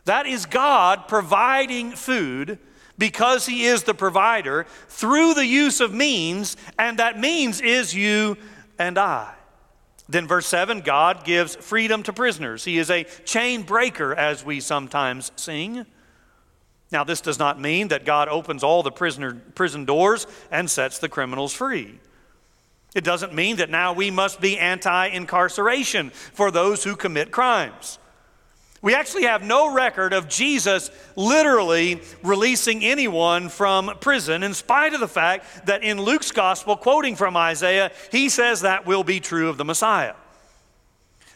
That 0.07 0.27
is 0.27 0.47
God 0.47 1.09
providing 1.09 1.93
food 1.93 2.59
because 2.99 3.47
He 3.47 3.67
is 3.67 3.85
the 3.85 3.95
provider 3.95 4.67
through 4.89 5.35
the 5.35 5.47
use 5.47 5.81
of 5.81 5.93
means, 5.93 6.57
and 6.79 6.99
that 6.99 7.19
means 7.19 7.61
is 7.61 7.95
you 7.95 8.37
and 8.79 8.99
I. 8.99 9.36
Then, 10.09 10.27
verse 10.27 10.47
7 10.47 10.81
God 10.81 11.25
gives 11.25 11.57
freedom 11.57 12.03
to 12.05 12.13
prisoners. 12.13 12.65
He 12.65 12.79
is 12.79 12.91
a 12.91 13.05
chain 13.25 13.63
breaker, 13.63 14.15
as 14.15 14.45
we 14.45 14.61
sometimes 14.61 15.33
sing. 15.37 15.87
Now, 16.93 17.03
this 17.03 17.21
does 17.21 17.39
not 17.39 17.61
mean 17.61 17.89
that 17.89 18.05
God 18.05 18.29
opens 18.29 18.63
all 18.63 18.83
the 18.83 18.93
prisoner, 18.93 19.35
prison 19.55 19.85
doors 19.85 20.27
and 20.51 20.71
sets 20.71 20.99
the 20.99 21.09
criminals 21.09 21.53
free. 21.53 21.99
It 22.95 23.05
doesn't 23.05 23.35
mean 23.35 23.57
that 23.57 23.69
now 23.69 23.93
we 23.93 24.11
must 24.11 24.41
be 24.41 24.59
anti 24.59 25.09
incarceration 25.09 26.11
for 26.11 26.51
those 26.51 26.85
who 26.85 26.97
commit 26.97 27.31
crimes. 27.31 27.99
We 28.83 28.95
actually 28.95 29.25
have 29.25 29.43
no 29.43 29.73
record 29.73 30.13
of 30.13 30.29
Jesus 30.29 30.91
literally 31.17 32.01
releasing 32.23 32.85
anyone 32.85 33.49
from 33.49 33.97
prison, 34.01 34.43
in 34.43 34.55
spite 34.55 34.95
of 34.95 35.01
the 35.01 35.09
fact 35.09 35.67
that 35.67 35.83
in 35.83 36.01
Luke's 36.01 36.31
gospel, 36.31 36.77
quoting 36.77 37.17
from 37.17 37.37
Isaiah, 37.37 37.91
he 38.13 38.29
says 38.29 38.61
that 38.61 38.87
will 38.87 39.03
be 39.03 39.19
true 39.19 39.49
of 39.49 39.57
the 39.57 39.65
Messiah. 39.65 40.15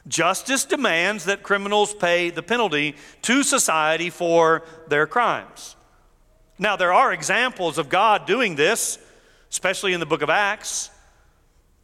Justice 0.06 0.64
demands 0.64 1.26
that 1.26 1.42
criminals 1.42 1.94
pay 1.94 2.30
the 2.30 2.42
penalty 2.42 2.96
to 3.22 3.42
society 3.42 4.10
for 4.10 4.62
their 4.88 5.06
crimes. 5.06 5.76
Now, 6.58 6.76
there 6.76 6.92
are 6.92 7.12
examples 7.12 7.78
of 7.78 7.88
God 7.88 8.26
doing 8.26 8.54
this, 8.54 8.98
especially 9.50 9.92
in 9.92 10.00
the 10.00 10.06
book 10.06 10.22
of 10.22 10.30
Acts. 10.30 10.90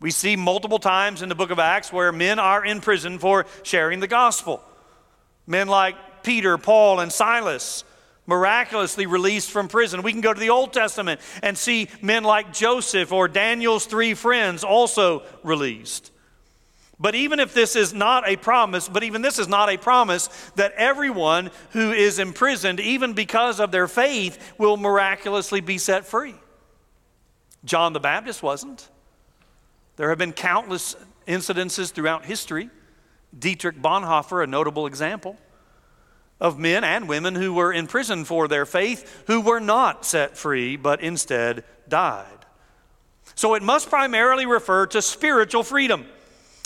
We 0.00 0.10
see 0.10 0.36
multiple 0.36 0.78
times 0.78 1.22
in 1.22 1.28
the 1.28 1.34
book 1.34 1.50
of 1.50 1.58
Acts 1.58 1.92
where 1.92 2.12
men 2.12 2.38
are 2.38 2.64
in 2.64 2.80
prison 2.80 3.18
for 3.18 3.46
sharing 3.62 4.00
the 4.00 4.06
gospel. 4.06 4.62
Men 5.46 5.68
like 5.68 5.96
Peter, 6.22 6.58
Paul, 6.58 7.00
and 7.00 7.12
Silas 7.12 7.84
miraculously 8.26 9.06
released 9.06 9.50
from 9.50 9.68
prison. 9.68 10.02
We 10.02 10.12
can 10.12 10.20
go 10.20 10.34
to 10.34 10.40
the 10.40 10.50
Old 10.50 10.72
Testament 10.72 11.20
and 11.42 11.56
see 11.56 11.88
men 12.02 12.24
like 12.24 12.52
Joseph 12.52 13.12
or 13.12 13.28
Daniel's 13.28 13.86
three 13.86 14.14
friends 14.14 14.64
also 14.64 15.22
released. 15.42 16.10
But 16.98 17.14
even 17.14 17.40
if 17.40 17.52
this 17.52 17.76
is 17.76 17.92
not 17.92 18.26
a 18.26 18.36
promise, 18.36 18.88
but 18.88 19.04
even 19.04 19.20
this 19.22 19.38
is 19.38 19.48
not 19.48 19.68
a 19.68 19.76
promise 19.76 20.28
that 20.56 20.72
everyone 20.72 21.50
who 21.70 21.92
is 21.92 22.18
imprisoned, 22.18 22.80
even 22.80 23.12
because 23.12 23.60
of 23.60 23.70
their 23.70 23.86
faith, 23.86 24.54
will 24.56 24.76
miraculously 24.76 25.60
be 25.60 25.78
set 25.78 26.06
free. 26.06 26.34
John 27.64 27.92
the 27.92 28.00
Baptist 28.00 28.42
wasn't. 28.42 28.88
There 29.96 30.08
have 30.08 30.18
been 30.18 30.32
countless 30.32 30.96
incidences 31.28 31.92
throughout 31.92 32.24
history 32.24 32.70
Dietrich 33.36 33.80
Bonhoeffer, 33.80 34.42
a 34.42 34.46
notable 34.46 34.86
example 34.86 35.36
of 36.40 36.58
men 36.58 36.84
and 36.84 37.08
women 37.08 37.34
who 37.34 37.54
were 37.54 37.72
in 37.72 37.86
prison 37.86 38.24
for 38.24 38.46
their 38.46 38.66
faith, 38.66 39.24
who 39.26 39.40
were 39.40 39.60
not 39.60 40.04
set 40.04 40.36
free, 40.36 40.76
but 40.76 41.00
instead 41.00 41.64
died. 41.88 42.26
So 43.34 43.54
it 43.54 43.62
must 43.62 43.88
primarily 43.88 44.46
refer 44.46 44.86
to 44.88 45.02
spiritual 45.02 45.62
freedom, 45.62 46.06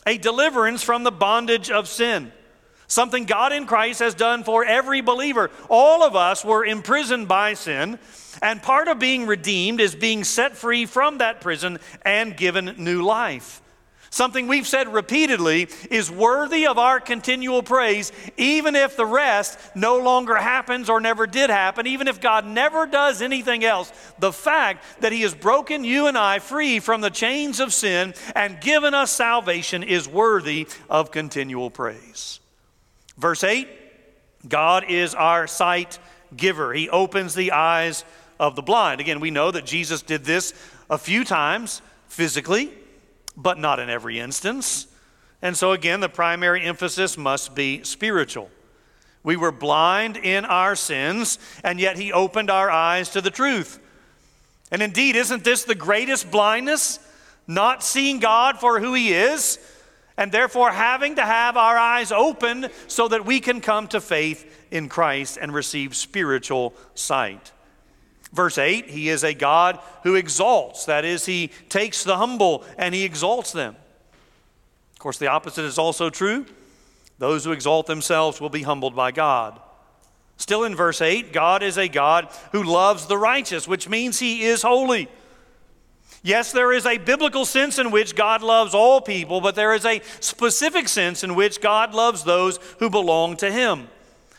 a 0.07 0.19
deliverance 0.19 0.83
from 0.83 1.05
the 1.05 1.13
bondage 1.13 1.71
of 1.71 1.89
sin. 1.89 2.33
Something 2.87 3.25
God 3.25 3.53
in 3.53 3.67
Christ 3.67 4.01
has 4.01 4.15
done 4.15 4.43
for 4.43 4.65
every 4.65 5.01
believer. 5.01 5.51
All 5.69 6.03
of 6.03 6.17
us 6.17 6.45
were 6.45 6.65
imprisoned 6.65 7.29
by 7.29 7.55
sin, 7.55 8.01
and 8.43 8.61
part 8.61 8.89
of 8.89 8.99
being 8.99 9.27
redeemed 9.27 9.81
is 9.81 9.95
being 9.95 10.25
set 10.25 10.57
free 10.57 10.87
from 10.87 11.19
that 11.19 11.41
prison 11.41 11.79
and 12.03 12.37
given 12.37 12.75
new 12.79 13.03
life. 13.03 13.63
Something 14.13 14.49
we've 14.49 14.67
said 14.67 14.93
repeatedly 14.93 15.69
is 15.89 16.11
worthy 16.11 16.67
of 16.67 16.79
our 16.79 16.99
continual 16.99 17.63
praise, 17.63 18.11
even 18.37 18.75
if 18.75 18.97
the 18.97 19.07
rest 19.07 19.57
no 19.77 19.99
longer 19.99 20.35
happens 20.35 20.91
or 20.91 21.01
never 21.01 21.29
did 21.29 21.49
happen, 21.49 21.87
even 21.87 22.09
if 22.09 22.21
God 22.21 22.45
never 22.45 22.87
does 22.87 23.23
anything 23.23 23.65
else. 23.65 23.93
The 24.19 24.33
fact 24.33 24.85
that 25.01 25.13
He 25.13 25.23
has 25.23 25.33
broken 25.33 25.85
you 25.85 26.09
and 26.09 26.19
I 26.19 26.41
free 26.41 26.81
from 26.81 27.03
the 27.03 27.11
chains 27.11 27.61
of 27.61 27.73
sin 27.73 28.15
and 28.35 28.61
given 28.61 28.95
us 28.95 29.13
salvation 29.13 29.85
is 29.85 30.09
worthy 30.09 30.67
of 30.89 31.13
continual 31.13 31.71
praise. 31.71 32.41
Verse 33.17 33.45
8 33.45 33.69
God 34.49 34.85
is 34.89 35.15
our 35.15 35.47
sight 35.47 36.01
giver, 36.37 36.73
He 36.73 36.89
opens 36.89 37.37
the 37.37 37.53
eyes 37.53 38.05
of 38.41 38.57
the 38.57 38.63
blind. 38.63 39.01
Again, 39.01 39.21
we 39.21 39.31
know 39.31 39.53
that 39.53 39.67
Jesus 39.67 40.03
did 40.03 40.25
this 40.25 40.53
a 40.89 40.99
few 40.99 41.23
times 41.25 41.81
physically 42.09 42.73
but 43.37 43.59
not 43.59 43.79
in 43.79 43.91
every 43.91 44.19
instance. 44.19 44.87
And 45.43 45.57
so, 45.57 45.73
again, 45.73 46.01
the 46.01 46.09
primary 46.09 46.63
emphasis 46.63 47.17
must 47.17 47.55
be 47.55 47.83
spiritual. 47.83 48.51
We 49.23 49.37
were 49.37 49.53
blind 49.53 50.17
in 50.17 50.45
our 50.45 50.77
sins, 50.77 51.39
and 51.63 51.79
yet 51.79 51.99
He 51.99 52.13
opened 52.13 52.51
our 52.51 52.71
eyes 52.71 53.11
to 53.11 53.21
the 53.21 53.31
truth. 53.31 53.79
And 54.71 54.83
indeed, 54.83 55.17
isn't 55.17 55.45
this 55.45 55.65
the 55.65 55.75
greatest 55.75 56.31
blindness? 56.31 56.99
Not 57.47 57.83
seeing 57.83 58.21
God 58.21 58.59
for 58.59 58.81
who 58.81 58.95
He 58.95 59.13
is, 59.13 59.59
and 60.17 60.31
therefore 60.31 60.71
having 60.71 61.17
to 61.17 61.23
have 61.23 61.57
our 61.57 61.77
eyes 61.77 62.13
open 62.13 62.69
so 62.87 63.09
that 63.09 63.25
we 63.25 63.41
can 63.41 63.61
come 63.61 63.89
to 63.89 64.01
faith 64.01 64.69
in 64.71 64.89
Christ 64.89 65.39
and 65.41 65.53
receive 65.53 65.97
spiritual 65.97 66.75
sight. 66.95 67.53
Verse 68.33 68.59
8, 68.59 68.89
he 68.89 69.09
is 69.09 69.25
a 69.25 69.35
God 69.35 69.81
who 70.05 70.15
exalts. 70.15 70.85
That 70.85 71.05
is, 71.05 71.27
he 71.27 71.51
takes 71.69 72.05
the 72.05 72.17
humble 72.17 72.65
and 72.79 72.95
he 72.95 73.05
exalts 73.05 73.53
them. 73.53 73.77
Of 74.93 74.99
course, 74.99 75.19
the 75.19 75.29
opposite 75.29 75.65
is 75.65 75.79
also 75.79 76.11
true. 76.11 76.47
Those 77.19 77.45
who 77.45 77.53
exalt 77.53 77.87
themselves 77.87 78.41
will 78.41 78.49
be 78.49 78.63
humbled 78.63 78.95
by 78.95 79.11
God. 79.11 79.61
Still 80.37 80.65
in 80.65 80.75
verse 80.75 81.03
8, 81.03 81.33
God 81.33 81.63
is 81.63 81.77
a 81.77 81.89
God 81.89 82.29
who 82.53 82.63
loves 82.63 83.07
the 83.07 83.19
righteous, 83.19 83.69
which 83.69 83.89
means 83.89 84.19
he 84.19 84.43
is 84.43 84.63
holy. 84.63 85.09
Yes, 86.23 86.53
there 86.53 86.73
is 86.73 86.87
a 86.87 86.99
biblical 86.99 87.45
sense 87.45 87.79
in 87.79 87.91
which 87.91 88.15
God 88.15 88.43
loves 88.43 88.75
all 88.75 89.01
people, 89.01 89.41
but 89.41 89.55
there 89.55 89.75
is 89.75 89.85
a 89.85 90.03
specific 90.21 90.89
sense 90.89 91.25
in 91.25 91.35
which 91.35 91.61
God 91.61 91.95
loves 91.95 92.25
those 92.25 92.59
who 92.79 92.91
belong 92.91 93.37
to 93.39 93.51
him. 93.51 93.89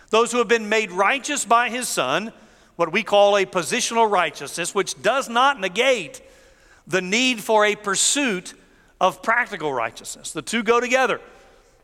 Those 0.10 0.32
who 0.32 0.38
have 0.38 0.48
been 0.48 0.70
made 0.70 0.92
righteous 0.92 1.46
by 1.46 1.70
his 1.70 1.88
Son, 1.88 2.34
what 2.82 2.92
we 2.92 3.04
call 3.04 3.38
a 3.38 3.46
positional 3.46 4.10
righteousness, 4.10 4.74
which 4.74 5.00
does 5.04 5.30
not 5.30 5.60
negate 5.60 6.20
the 6.88 7.00
need 7.00 7.40
for 7.40 7.64
a 7.64 7.76
pursuit 7.76 8.56
of 9.00 9.22
practical 9.22 9.72
righteousness. 9.72 10.32
The 10.32 10.42
two 10.42 10.64
go 10.64 10.80
together. 10.80 11.22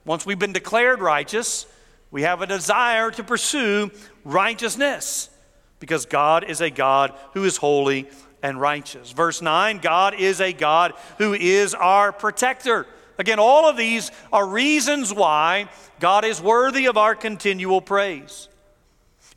Once 0.05 0.25
we've 0.25 0.39
been 0.39 0.53
declared 0.53 0.99
righteous, 0.99 1.67
we 2.09 2.23
have 2.23 2.41
a 2.41 2.47
desire 2.47 3.11
to 3.11 3.23
pursue 3.23 3.91
righteousness 4.25 5.29
because 5.79 6.07
God 6.07 6.43
is 6.45 6.61
a 6.61 6.71
God 6.71 7.13
who 7.33 7.43
is 7.43 7.57
holy 7.57 8.09
and 8.41 8.59
righteous. 8.59 9.11
Verse 9.11 9.39
9 9.39 9.77
God 9.77 10.15
is 10.15 10.41
a 10.41 10.51
God 10.51 10.93
who 11.19 11.35
is 11.35 11.75
our 11.75 12.11
protector. 12.11 12.87
Again, 13.19 13.37
all 13.37 13.69
of 13.69 13.77
these 13.77 14.09
are 14.33 14.47
reasons 14.47 15.13
why 15.13 15.69
God 15.99 16.25
is 16.25 16.41
worthy 16.41 16.87
of 16.87 16.97
our 16.97 17.13
continual 17.13 17.81
praise. 17.81 18.49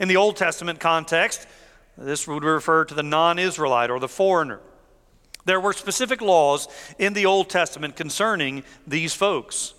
In 0.01 0.09
the 0.09 0.17
Old 0.17 0.37
Testament 0.37 0.81
context, 0.81 1.47
this 1.97 2.27
would 2.27 2.43
refer 2.43 2.85
to 2.87 2.95
the 2.95 3.03
non 3.03 3.39
Israelite 3.39 3.91
or 3.91 4.01
the 4.01 4.09
foreigner. 4.09 4.59
There 5.45 5.61
were 5.61 5.75
specific 5.75 6.21
laws 6.21 6.69
in 6.99 7.13
the 7.13 7.27
Old 7.27 7.51
Testament 7.51 7.97
concerning 7.97 8.65
these 8.87 9.15
folks. 9.15 9.75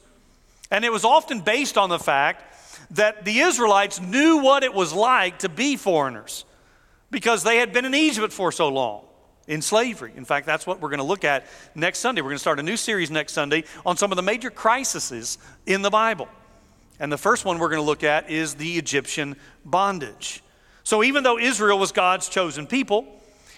And 0.70 0.86
it 0.86 0.92
was 0.92 1.04
often 1.04 1.42
based 1.42 1.78
on 1.78 1.90
the 1.90 2.00
fact 2.00 2.46
that 2.92 3.26
the 3.26 3.40
Israelites 3.40 4.00
knew 4.00 4.38
what 4.38 4.64
it 4.64 4.74
was 4.74 4.94
like 4.94 5.40
to 5.40 5.50
be 5.50 5.76
foreigners 5.76 6.46
because 7.10 7.44
they 7.44 7.58
had 7.58 7.74
been 7.74 7.86
in 7.86 7.94
Egypt 7.94 8.32
for 8.32 8.52
so 8.52 8.70
long 8.70 9.06
in 9.48 9.62
slavery. 9.62 10.14
In 10.16 10.24
fact, 10.24 10.46
that's 10.46 10.66
what 10.66 10.80
we're 10.80 10.90
going 10.90 11.00
to 11.00 11.04
look 11.04 11.26
at 11.26 11.46
next 11.76 12.00
Sunday. 12.00 12.22
We're 12.22 12.30
going 12.30 12.38
to 12.38 12.40
start 12.40 12.60
a 12.60 12.64
new 12.64 12.78
series 12.78 13.12
next 13.12 13.34
Sunday 13.34 13.64
on 13.86 13.98
some 13.98 14.12
of 14.12 14.16
the 14.16 14.22
major 14.22 14.50
crises 14.50 15.38
in 15.66 15.82
the 15.82 15.90
Bible. 15.90 16.28
And 17.02 17.12
the 17.12 17.18
first 17.18 17.46
one 17.46 17.58
we're 17.58 17.70
going 17.70 17.82
to 17.82 17.86
look 17.86 18.04
at 18.04 18.30
is 18.30 18.54
the 18.54 18.78
Egyptian 18.78 19.36
bondage. 19.66 20.44
So, 20.84 21.04
even 21.04 21.24
though 21.24 21.40
Israel 21.40 21.80
was 21.80 21.92
God's 21.92 22.30
chosen 22.30 22.68
people, 22.68 23.08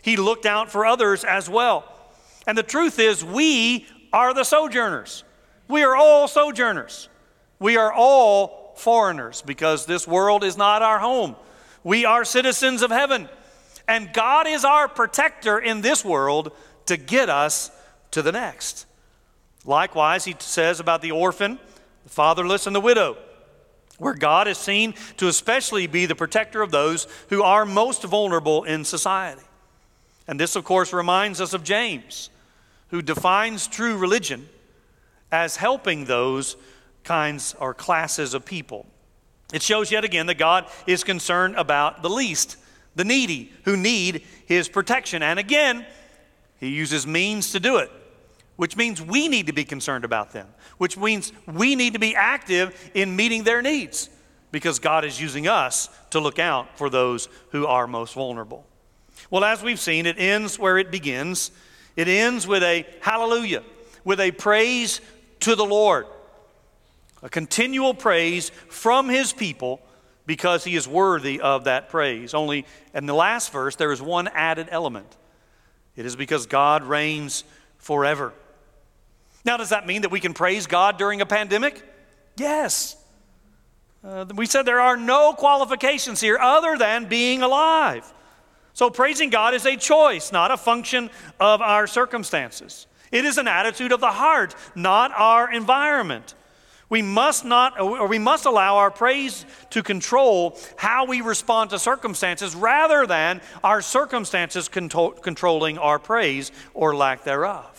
he 0.02 0.16
looked 0.16 0.46
out 0.46 0.72
for 0.72 0.86
others 0.86 1.26
as 1.26 1.50
well. 1.50 1.84
And 2.48 2.58
the 2.58 2.64
truth 2.64 3.00
is, 3.00 3.24
we 3.24 3.86
are 4.14 4.34
the 4.34 4.46
sojourners. 4.46 5.26
We 5.68 5.84
are 5.84 5.94
all 5.94 6.30
sojourners. 6.30 7.10
We 7.60 7.76
are 7.76 7.92
all 7.92 8.76
foreigners 8.78 9.42
because 9.42 9.86
this 9.86 10.08
world 10.08 10.46
is 10.46 10.56
not 10.56 10.82
our 10.82 11.00
home. 11.00 11.36
We 11.84 12.06
are 12.06 12.24
citizens 12.24 12.82
of 12.82 12.92
heaven. 12.92 13.28
And 13.90 14.14
God 14.14 14.48
is 14.48 14.64
our 14.64 14.88
protector 14.88 15.60
in 15.60 15.82
this 15.82 16.06
world 16.06 16.54
to 16.86 16.96
get 16.96 17.30
us 17.30 17.72
to 18.12 18.22
the 18.22 18.32
next. 18.32 18.86
Likewise, 19.66 20.24
he 20.24 20.34
says 20.40 20.80
about 20.80 21.02
the 21.02 21.12
orphan, 21.12 21.60
the 22.06 22.10
fatherless, 22.10 22.68
and 22.68 22.76
the 22.76 22.80
widow, 22.80 23.18
where 24.04 24.14
God 24.14 24.48
is 24.48 24.58
seen 24.58 24.94
to 25.18 25.28
especially 25.28 25.88
be 25.88 26.06
the 26.06 26.16
protector 26.16 26.62
of 26.62 26.72
those 26.72 27.08
who 27.30 27.42
are 27.42 27.66
most 27.66 28.04
vulnerable 28.04 28.64
in 28.64 28.86
society. 28.86 29.42
And 30.28 30.40
this, 30.40 30.56
of 30.56 30.64
course, 30.64 30.94
reminds 30.94 31.42
us 31.42 31.54
of 31.54 31.64
James, 31.64 32.30
who 32.90 33.02
defines 33.02 33.68
true 33.68 33.98
religion 33.98 34.48
as 35.32 35.58
helping 35.58 36.06
those 36.06 36.56
kinds 37.04 37.56
or 37.60 37.74
classes 37.74 38.34
of 38.34 38.46
people. 38.46 38.86
It 39.52 39.62
shows 39.62 39.92
yet 39.92 40.04
again 40.04 40.28
that 40.28 40.38
God 40.38 40.68
is 40.88 41.04
concerned 41.04 41.56
about 41.56 42.02
the 42.02 42.10
least 42.10 42.58
the 42.96 43.04
needy 43.04 43.52
who 43.66 43.76
need 43.76 44.24
his 44.46 44.70
protection. 44.70 45.24
And 45.24 45.40
again, 45.40 45.86
he 46.60 46.70
uses 46.70 47.08
means 47.08 47.52
to 47.52 47.60
do 47.60 47.78
it, 47.78 47.92
which 48.56 48.78
means 48.78 49.02
we 49.02 49.28
need 49.28 49.48
to 49.48 49.54
be 49.54 49.64
concerned 49.64 50.06
about 50.06 50.32
them, 50.32 50.48
which 50.78 50.98
means 50.98 51.32
we 51.48 51.76
need 51.76 51.94
to 51.94 52.00
be 52.00 52.16
active 52.16 52.92
in 52.94 53.16
meeting 53.16 53.44
their 53.44 53.62
needs 53.62 54.10
because 54.52 54.80
God 54.80 55.06
is 55.06 55.20
using 55.20 55.48
us 55.48 55.90
to 56.12 56.20
look 56.20 56.40
out 56.40 56.78
for 56.78 56.90
those 56.90 57.28
who 57.50 57.66
are 57.66 57.88
most 57.88 58.14
vulnerable. 58.14 58.66
Well, 59.32 59.44
as 59.44 59.64
we've 59.64 59.80
seen, 59.80 60.06
it 60.06 60.18
ends 60.20 60.60
where 60.60 60.78
it 60.78 60.92
begins. 60.92 61.52
It 61.96 62.08
ends 62.08 62.46
with 62.46 62.62
a 62.62 62.86
hallelujah, 63.02 63.64
with 64.04 64.20
a 64.20 64.32
praise 64.32 65.02
to 65.42 65.56
the 65.56 65.66
Lord, 65.66 66.06
a 67.22 67.30
continual 67.30 67.94
praise 67.94 68.50
from 68.70 69.10
his 69.10 69.34
people 69.34 69.82
because 70.26 70.64
he 70.64 70.76
is 70.76 70.88
worthy 70.88 71.42
of 71.42 71.64
that 71.64 71.90
praise. 71.90 72.34
Only 72.34 72.66
in 72.94 73.06
the 73.08 73.14
last 73.14 73.52
verse, 73.52 73.76
there 73.76 73.92
is 73.92 74.02
one 74.02 74.28
added 74.30 74.68
element 74.70 75.18
it 75.96 76.06
is 76.06 76.16
because 76.16 76.46
God 76.48 76.84
reigns 76.84 77.44
forever. 77.78 78.34
Now, 79.46 79.58
does 79.58 79.70
that 79.70 79.86
mean 79.86 80.04
that 80.04 80.12
we 80.12 80.20
can 80.20 80.34
praise 80.34 80.68
God 80.68 80.98
during 80.98 81.22
a 81.22 81.26
pandemic? 81.26 81.82
Yes. 82.38 82.96
Uh, 84.04 84.26
we 84.36 84.46
said 84.46 84.66
there 84.66 84.82
are 84.82 84.98
no 84.98 85.34
qualifications 85.34 86.20
here 86.22 86.38
other 86.38 86.78
than 86.78 87.06
being 87.06 87.42
alive. 87.42 88.12
So, 88.74 88.90
praising 88.90 89.30
God 89.30 89.54
is 89.54 89.66
a 89.66 89.76
choice, 89.76 90.32
not 90.32 90.52
a 90.52 90.58
function 90.58 91.10
of 91.40 91.62
our 91.62 91.88
circumstances. 91.88 92.88
It 93.12 93.26
is 93.26 93.38
an 93.38 93.48
attitude 93.48 93.92
of 93.92 94.00
the 94.00 94.12
heart, 94.12 94.56
not 94.76 95.12
our 95.16 95.52
environment. 95.54 96.34
We 96.90 97.02
must 97.02 97.46
not, 97.46 97.80
or 97.80 98.08
we 98.08 98.20
must 98.20 98.46
allow 98.46 98.78
our 98.78 98.92
praise 98.92 99.46
to 99.72 99.84
control 99.84 100.60
how 100.76 101.06
we 101.06 101.22
respond 101.22 101.70
to 101.72 101.80
circumstances 101.80 102.56
rather 102.56 103.08
than 103.08 103.42
our 103.64 103.82
circumstances 103.82 104.68
control, 104.68 105.12
controlling 105.12 105.78
our 105.78 105.98
praise 105.98 106.52
or 106.74 106.96
lack 106.96 107.24
thereof. 107.24 107.73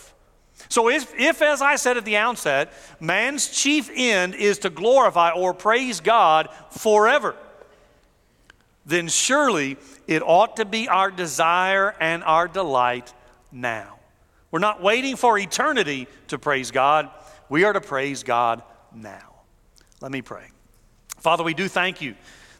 So, 0.69 0.89
if, 0.89 1.13
if, 1.17 1.41
as 1.41 1.61
I 1.61 1.75
said 1.75 1.97
at 1.97 2.05
the 2.05 2.17
outset, 2.17 2.73
man's 2.99 3.47
chief 3.47 3.89
end 3.93 4.35
is 4.35 4.59
to 4.59 4.69
glorify 4.69 5.31
or 5.31 5.53
praise 5.53 5.99
God 5.99 6.49
forever, 6.71 7.35
then 8.85 9.07
surely 9.07 9.77
it 10.07 10.21
ought 10.21 10.57
to 10.57 10.65
be 10.65 10.87
our 10.87 11.11
desire 11.11 11.95
and 11.99 12.23
our 12.23 12.47
delight 12.47 13.13
now. 13.51 13.99
We're 14.51 14.59
not 14.59 14.81
waiting 14.81 15.15
for 15.15 15.37
eternity 15.37 16.07
to 16.27 16.39
praise 16.39 16.71
God, 16.71 17.09
we 17.49 17.63
are 17.63 17.73
to 17.73 17.81
praise 17.81 18.23
God 18.23 18.63
now. 18.93 19.33
Let 20.01 20.11
me 20.11 20.21
pray. 20.21 20.47
Father, 21.17 21.43
we 21.43 21.53
do 21.53 21.67
thank 21.67 22.01
you 22.01 22.15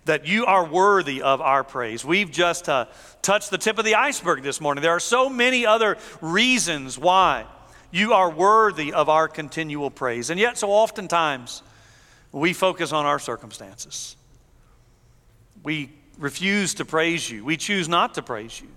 that 0.06 0.28
you 0.28 0.46
are 0.46 0.66
worthy 0.66 1.22
of 1.22 1.42
our 1.42 1.64
praise. 1.64 2.06
We've 2.06 2.32
just 2.32 2.70
uh, 2.70 2.86
touched 3.22 3.50
the 3.50 3.58
tip 3.58 3.78
of 3.80 3.86
the 3.86 3.96
iceberg 3.96 4.44
this 4.44 4.62
morning. 4.62 4.82
There 4.82 4.96
are 4.96 5.00
so 5.00 5.30
many 5.30 5.66
other 5.66 5.98
reasons 6.22 6.98
why 6.98 7.46
you 7.96 8.12
are 8.12 8.30
worthy 8.30 8.92
of 8.92 9.08
our 9.08 9.30
continual 9.30 9.90
praise. 9.90 10.30
And 10.30 10.38
yet, 10.38 10.58
so 10.58 10.70
oftentimes, 10.70 11.64
we 12.34 12.52
focus 12.52 12.92
on 12.92 13.06
our 13.06 13.20
circumstances. 13.20 14.18
We 15.64 15.92
refuse 16.18 16.74
to 16.76 16.86
praise 16.86 17.30
you. 17.30 17.46
We 17.46 17.56
choose 17.56 17.88
not 17.88 18.16
to 18.16 18.22
praise 18.22 18.60
you 18.60 18.68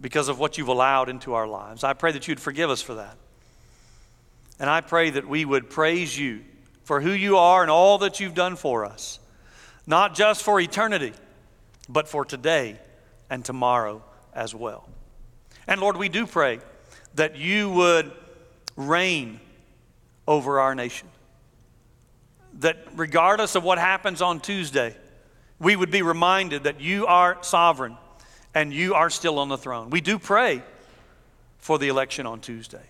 because 0.00 0.28
of 0.28 0.38
what 0.38 0.58
you've 0.58 0.68
allowed 0.68 1.08
into 1.08 1.34
our 1.34 1.48
lives. 1.48 1.82
I 1.82 1.92
pray 1.92 2.12
that 2.12 2.28
you'd 2.28 2.38
forgive 2.38 2.70
us 2.70 2.80
for 2.80 2.94
that. 2.94 3.16
And 4.60 4.70
I 4.70 4.80
pray 4.80 5.10
that 5.10 5.26
we 5.26 5.44
would 5.44 5.68
praise 5.68 6.16
you 6.16 6.44
for 6.84 7.00
who 7.00 7.10
you 7.10 7.36
are 7.36 7.62
and 7.62 7.70
all 7.70 7.98
that 7.98 8.20
you've 8.20 8.34
done 8.34 8.54
for 8.54 8.84
us, 8.84 9.18
not 9.88 10.14
just 10.14 10.44
for 10.44 10.60
eternity, 10.60 11.14
but 11.88 12.06
for 12.06 12.24
today 12.24 12.78
and 13.28 13.44
tomorrow 13.44 14.04
as 14.32 14.54
well. 14.54 14.88
And 15.66 15.80
Lord, 15.80 15.96
we 15.96 16.08
do 16.08 16.28
pray 16.28 16.60
that 17.14 17.36
you 17.36 17.70
would 17.70 18.12
reign 18.76 19.40
over 20.26 20.60
our 20.60 20.74
nation. 20.74 21.08
That 22.60 22.78
regardless 22.94 23.54
of 23.54 23.64
what 23.64 23.78
happens 23.78 24.22
on 24.22 24.40
Tuesday, 24.40 24.96
we 25.58 25.76
would 25.76 25.90
be 25.90 26.02
reminded 26.02 26.64
that 26.64 26.80
you 26.80 27.06
are 27.06 27.38
sovereign 27.42 27.96
and 28.54 28.72
you 28.72 28.94
are 28.94 29.10
still 29.10 29.38
on 29.38 29.48
the 29.48 29.58
throne. 29.58 29.90
We 29.90 30.00
do 30.00 30.18
pray 30.18 30.62
for 31.58 31.78
the 31.78 31.88
election 31.88 32.26
on 32.26 32.40
Tuesday. 32.40 32.84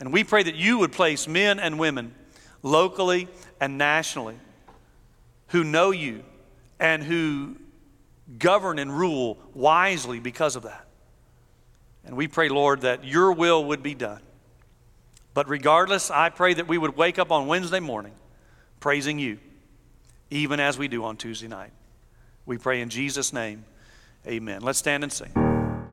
And 0.00 0.12
we 0.12 0.24
pray 0.24 0.42
that 0.42 0.54
you 0.54 0.78
would 0.78 0.92
place 0.92 1.26
men 1.26 1.58
and 1.58 1.78
women 1.78 2.14
locally 2.62 3.28
and 3.60 3.78
nationally 3.78 4.36
who 5.48 5.64
know 5.64 5.90
you 5.90 6.22
and 6.78 7.02
who 7.02 7.56
govern 8.38 8.78
and 8.78 8.96
rule 8.96 9.38
wisely 9.54 10.20
because 10.20 10.56
of 10.56 10.62
that. 10.64 10.87
And 12.08 12.16
we 12.16 12.26
pray, 12.26 12.48
Lord, 12.48 12.80
that 12.80 13.04
your 13.04 13.32
will 13.32 13.66
would 13.66 13.82
be 13.82 13.94
done. 13.94 14.22
But 15.34 15.46
regardless, 15.48 16.10
I 16.10 16.30
pray 16.30 16.54
that 16.54 16.66
we 16.66 16.78
would 16.78 16.96
wake 16.96 17.18
up 17.18 17.30
on 17.30 17.46
Wednesday 17.46 17.80
morning 17.80 18.14
praising 18.80 19.18
you, 19.18 19.38
even 20.30 20.58
as 20.58 20.78
we 20.78 20.88
do 20.88 21.04
on 21.04 21.18
Tuesday 21.18 21.48
night. 21.48 21.70
We 22.46 22.56
pray 22.56 22.80
in 22.80 22.88
Jesus' 22.88 23.32
name. 23.32 23.64
Amen. 24.26 24.62
Let's 24.62 24.78
stand 24.78 25.04
and 25.04 25.12
sing. 25.12 25.47